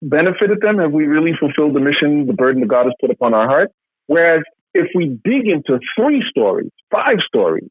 benefited 0.00 0.62
them? 0.62 0.78
Have 0.78 0.92
we 0.92 1.04
really 1.04 1.32
fulfilled 1.38 1.74
the 1.74 1.80
mission, 1.80 2.26
the 2.26 2.32
burden 2.32 2.62
that 2.62 2.68
God 2.68 2.86
has 2.86 2.94
put 2.98 3.10
upon 3.10 3.34
our 3.34 3.46
heart? 3.46 3.70
Whereas 4.06 4.40
if 4.72 4.88
we 4.94 5.18
dig 5.22 5.46
into 5.46 5.78
three 5.98 6.24
stories, 6.30 6.70
five 6.90 7.18
stories, 7.26 7.68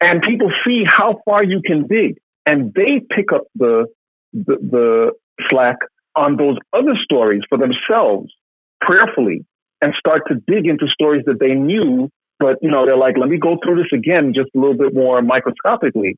and 0.00 0.22
people 0.22 0.52
see 0.64 0.84
how 0.86 1.20
far 1.24 1.42
you 1.42 1.60
can 1.64 1.88
dig, 1.88 2.18
and 2.48 2.72
they 2.72 3.00
pick 3.14 3.30
up 3.30 3.42
the, 3.54 3.86
the, 4.32 4.56
the 4.56 5.12
slack 5.50 5.76
on 6.16 6.36
those 6.36 6.56
other 6.72 6.94
stories 7.02 7.42
for 7.46 7.58
themselves 7.58 8.32
prayerfully 8.80 9.44
and 9.82 9.92
start 9.98 10.22
to 10.28 10.36
dig 10.46 10.66
into 10.66 10.86
stories 10.88 11.24
that 11.26 11.38
they 11.40 11.52
knew, 11.52 12.08
but 12.40 12.56
you 12.62 12.70
know 12.70 12.86
they're 12.86 12.96
like, 12.96 13.18
let 13.18 13.28
me 13.28 13.38
go 13.38 13.58
through 13.62 13.76
this 13.76 13.92
again 13.92 14.32
just 14.34 14.48
a 14.56 14.58
little 14.58 14.76
bit 14.76 14.94
more 14.94 15.20
microscopically. 15.20 16.16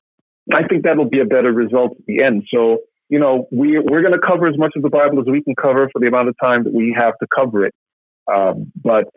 I 0.52 0.66
think 0.68 0.84
that'll 0.84 1.08
be 1.08 1.20
a 1.20 1.24
better 1.24 1.52
result 1.52 1.96
at 1.98 2.06
the 2.06 2.22
end. 2.22 2.44
So 2.54 2.78
you 3.08 3.18
know 3.18 3.48
we 3.50 3.78
we're 3.78 4.02
going 4.02 4.14
to 4.14 4.20
cover 4.20 4.46
as 4.46 4.56
much 4.56 4.72
of 4.76 4.82
the 4.82 4.88
Bible 4.88 5.18
as 5.18 5.26
we 5.26 5.42
can 5.42 5.56
cover 5.56 5.90
for 5.92 5.98
the 5.98 6.06
amount 6.06 6.28
of 6.28 6.36
time 6.42 6.62
that 6.62 6.72
we 6.72 6.94
have 6.96 7.14
to 7.20 7.26
cover 7.34 7.66
it. 7.66 7.74
Um, 8.32 8.70
but 8.82 9.08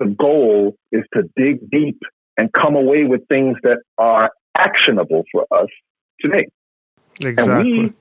the 0.00 0.06
goal 0.06 0.76
is 0.90 1.04
to 1.14 1.22
dig 1.36 1.70
deep 1.70 2.00
and 2.36 2.52
come 2.52 2.74
away 2.74 3.04
with 3.04 3.26
things 3.28 3.56
that 3.62 3.78
are 3.98 4.30
actionable 4.56 5.24
for 5.32 5.46
us 5.52 5.68
today. 6.20 6.46
Exactly. 7.24 7.78
And 7.78 7.88
we 7.88 7.94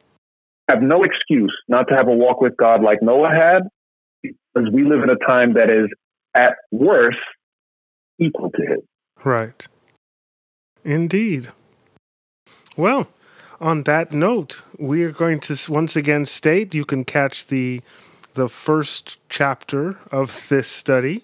have 0.69 0.81
no 0.81 1.03
excuse 1.03 1.55
not 1.67 1.87
to 1.89 1.95
have 1.95 2.07
a 2.07 2.13
walk 2.13 2.41
with 2.41 2.55
God 2.57 2.81
like 2.81 3.01
Noah 3.01 3.33
had, 3.33 3.63
because 4.21 4.69
we 4.71 4.83
live 4.83 5.03
in 5.03 5.09
a 5.09 5.15
time 5.15 5.53
that 5.53 5.69
is 5.69 5.87
at 6.33 6.55
worst 6.71 7.17
equal 8.19 8.51
to 8.51 8.61
his. 8.61 8.79
Right. 9.23 9.67
Indeed. 10.83 11.51
Well, 12.77 13.07
on 13.61 13.83
that 13.83 14.11
note, 14.11 14.61
we 14.77 15.01
are 15.03 15.11
going 15.11 15.39
to 15.41 15.55
once 15.71 15.95
again 15.95 16.25
state 16.25 16.75
you 16.75 16.85
can 16.85 17.05
catch 17.05 17.47
the 17.47 17.81
the 18.33 18.49
first 18.49 19.19
chapter 19.29 19.99
of 20.11 20.49
this 20.49 20.67
study 20.67 21.23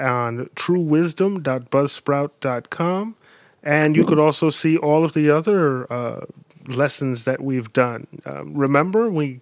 on 0.00 0.46
truewisdom.buzzsprout.com. 0.56 3.14
And 3.62 3.96
you 3.96 4.04
could 4.04 4.18
also 4.18 4.48
see 4.48 4.78
all 4.78 5.04
of 5.04 5.12
the 5.12 5.28
other 5.28 5.92
uh, 5.92 6.24
lessons 6.68 7.24
that 7.24 7.40
we've 7.40 7.72
done. 7.72 8.06
Uh, 8.24 8.44
remember, 8.44 9.10
we 9.10 9.40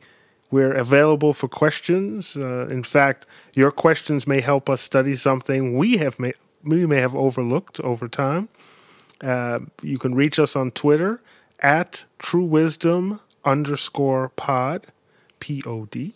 we're 0.51 0.73
available 0.73 1.33
for 1.33 1.49
questions. 1.49 2.37
Uh, 2.37 2.69
in 2.71 2.85
fact, 2.85 3.27
your 3.57 3.73
questions 3.73 4.27
may 4.27 4.41
help 4.41 4.71
us 4.71 4.81
study 4.81 5.17
something 5.17 5.77
we 5.77 5.97
have 5.97 6.19
may, 6.19 6.33
we 6.63 6.87
may 6.87 7.01
have 7.01 7.15
overlooked 7.17 7.81
over 7.81 8.09
time. 8.09 8.49
Uh, 9.21 9.61
you 9.83 9.99
can 9.99 10.15
reach 10.15 10.39
us 10.39 10.55
on 10.55 10.71
Twitter 10.71 11.21
at 11.61 12.05
True 12.19 12.45
Wisdom 12.45 13.21
underscore 13.45 14.29
pod, 14.37 14.87
P 15.41 15.63
O 15.67 15.87
D. 15.87 16.15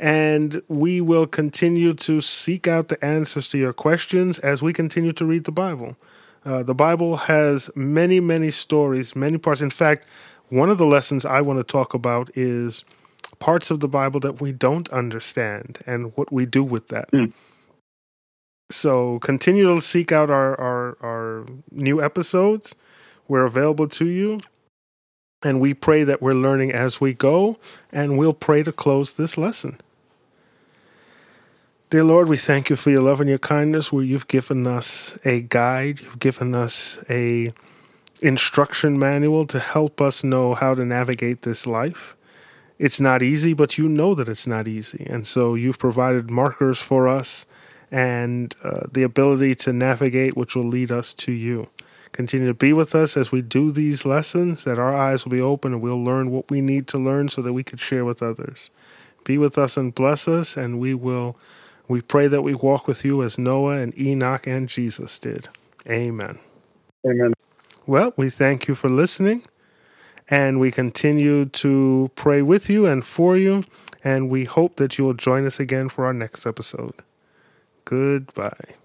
And 0.00 0.62
we 0.68 1.00
will 1.00 1.26
continue 1.26 1.92
to 1.94 2.20
seek 2.20 2.68
out 2.68 2.88
the 2.88 3.04
answers 3.04 3.48
to 3.48 3.58
your 3.58 3.72
questions 3.72 4.38
as 4.38 4.62
we 4.62 4.72
continue 4.72 5.12
to 5.12 5.26
read 5.26 5.44
the 5.44 5.52
Bible. 5.52 5.96
Uh, 6.44 6.62
the 6.62 6.74
Bible 6.74 7.16
has 7.16 7.70
many, 7.74 8.20
many 8.20 8.50
stories, 8.50 9.14
many 9.16 9.38
parts. 9.38 9.60
In 9.60 9.70
fact, 9.70 10.06
one 10.48 10.70
of 10.70 10.78
the 10.78 10.86
lessons 10.86 11.24
I 11.24 11.40
want 11.40 11.58
to 11.58 11.64
talk 11.64 11.94
about 11.94 12.30
is 12.34 12.84
parts 13.38 13.70
of 13.70 13.80
the 13.80 13.88
Bible 13.88 14.20
that 14.20 14.40
we 14.40 14.52
don't 14.52 14.88
understand 14.90 15.78
and 15.86 16.16
what 16.16 16.32
we 16.32 16.46
do 16.46 16.64
with 16.64 16.88
that. 16.88 17.10
Mm. 17.12 17.32
So 18.70 19.18
continue 19.20 19.64
to 19.74 19.80
seek 19.80 20.12
out 20.12 20.30
our, 20.30 20.58
our, 20.60 20.98
our 21.02 21.46
new 21.70 22.02
episodes. 22.02 22.74
We're 23.26 23.44
available 23.44 23.88
to 23.88 24.06
you. 24.06 24.40
And 25.42 25.60
we 25.60 25.72
pray 25.72 26.02
that 26.02 26.20
we're 26.20 26.34
learning 26.34 26.72
as 26.72 27.00
we 27.00 27.14
go. 27.14 27.58
And 27.92 28.18
we'll 28.18 28.34
pray 28.34 28.62
to 28.62 28.72
close 28.72 29.12
this 29.12 29.38
lesson. 29.38 29.80
Dear 31.90 32.04
Lord, 32.04 32.28
we 32.28 32.36
thank 32.36 32.68
you 32.68 32.76
for 32.76 32.90
your 32.90 33.00
love 33.00 33.18
and 33.18 33.30
your 33.30 33.38
kindness, 33.38 33.90
where 33.90 34.04
you've 34.04 34.28
given 34.28 34.66
us 34.66 35.18
a 35.24 35.40
guide, 35.40 36.00
you've 36.00 36.18
given 36.18 36.54
us 36.54 37.02
a 37.08 37.54
instruction 38.20 38.98
manual 38.98 39.46
to 39.46 39.58
help 39.58 39.98
us 39.98 40.22
know 40.22 40.52
how 40.52 40.74
to 40.74 40.84
navigate 40.84 41.42
this 41.42 41.66
life. 41.66 42.14
It's 42.78 43.00
not 43.00 43.22
easy, 43.22 43.54
but 43.54 43.78
you 43.78 43.88
know 43.88 44.14
that 44.14 44.28
it's 44.28 44.46
not 44.46 44.68
easy. 44.68 45.06
And 45.08 45.26
so 45.26 45.54
you've 45.54 45.78
provided 45.78 46.30
markers 46.30 46.78
for 46.78 47.08
us 47.08 47.46
and 47.90 48.54
uh, 48.62 48.80
the 48.92 49.02
ability 49.02 49.54
to 49.54 49.72
navigate, 49.72 50.36
which 50.36 50.54
will 50.54 50.68
lead 50.68 50.92
us 50.92 51.14
to 51.14 51.32
you. 51.32 51.70
Continue 52.12 52.48
to 52.48 52.54
be 52.54 52.74
with 52.74 52.94
us 52.94 53.16
as 53.16 53.32
we 53.32 53.40
do 53.40 53.70
these 53.70 54.04
lessons, 54.04 54.64
that 54.64 54.78
our 54.78 54.94
eyes 54.94 55.24
will 55.24 55.32
be 55.32 55.40
open 55.40 55.72
and 55.72 55.80
we'll 55.80 56.04
learn 56.04 56.30
what 56.30 56.50
we 56.50 56.60
need 56.60 56.86
to 56.88 56.98
learn 56.98 57.30
so 57.30 57.40
that 57.40 57.54
we 57.54 57.64
can 57.64 57.78
share 57.78 58.04
with 58.04 58.22
others. 58.22 58.70
Be 59.24 59.38
with 59.38 59.56
us 59.56 59.78
and 59.78 59.94
bless 59.94 60.28
us, 60.28 60.54
and 60.54 60.78
we 60.78 60.92
will 60.92 61.34
we 61.88 62.02
pray 62.02 62.28
that 62.28 62.42
we 62.42 62.54
walk 62.54 62.86
with 62.86 63.04
you 63.04 63.22
as 63.22 63.38
Noah 63.38 63.78
and 63.78 63.98
Enoch 63.98 64.46
and 64.46 64.68
Jesus 64.68 65.18
did. 65.18 65.48
Amen. 65.88 66.38
Amen. 67.06 67.32
Well, 67.86 68.12
we 68.16 68.28
thank 68.28 68.68
you 68.68 68.74
for 68.74 68.90
listening, 68.90 69.44
and 70.28 70.60
we 70.60 70.70
continue 70.70 71.46
to 71.46 72.10
pray 72.14 72.42
with 72.42 72.68
you 72.68 72.84
and 72.86 73.04
for 73.04 73.36
you, 73.36 73.64
and 74.04 74.28
we 74.28 74.44
hope 74.44 74.76
that 74.76 74.98
you 74.98 75.04
will 75.04 75.14
join 75.14 75.46
us 75.46 75.58
again 75.58 75.88
for 75.88 76.04
our 76.04 76.12
next 76.12 76.46
episode. 76.46 76.94
Goodbye. 77.86 78.76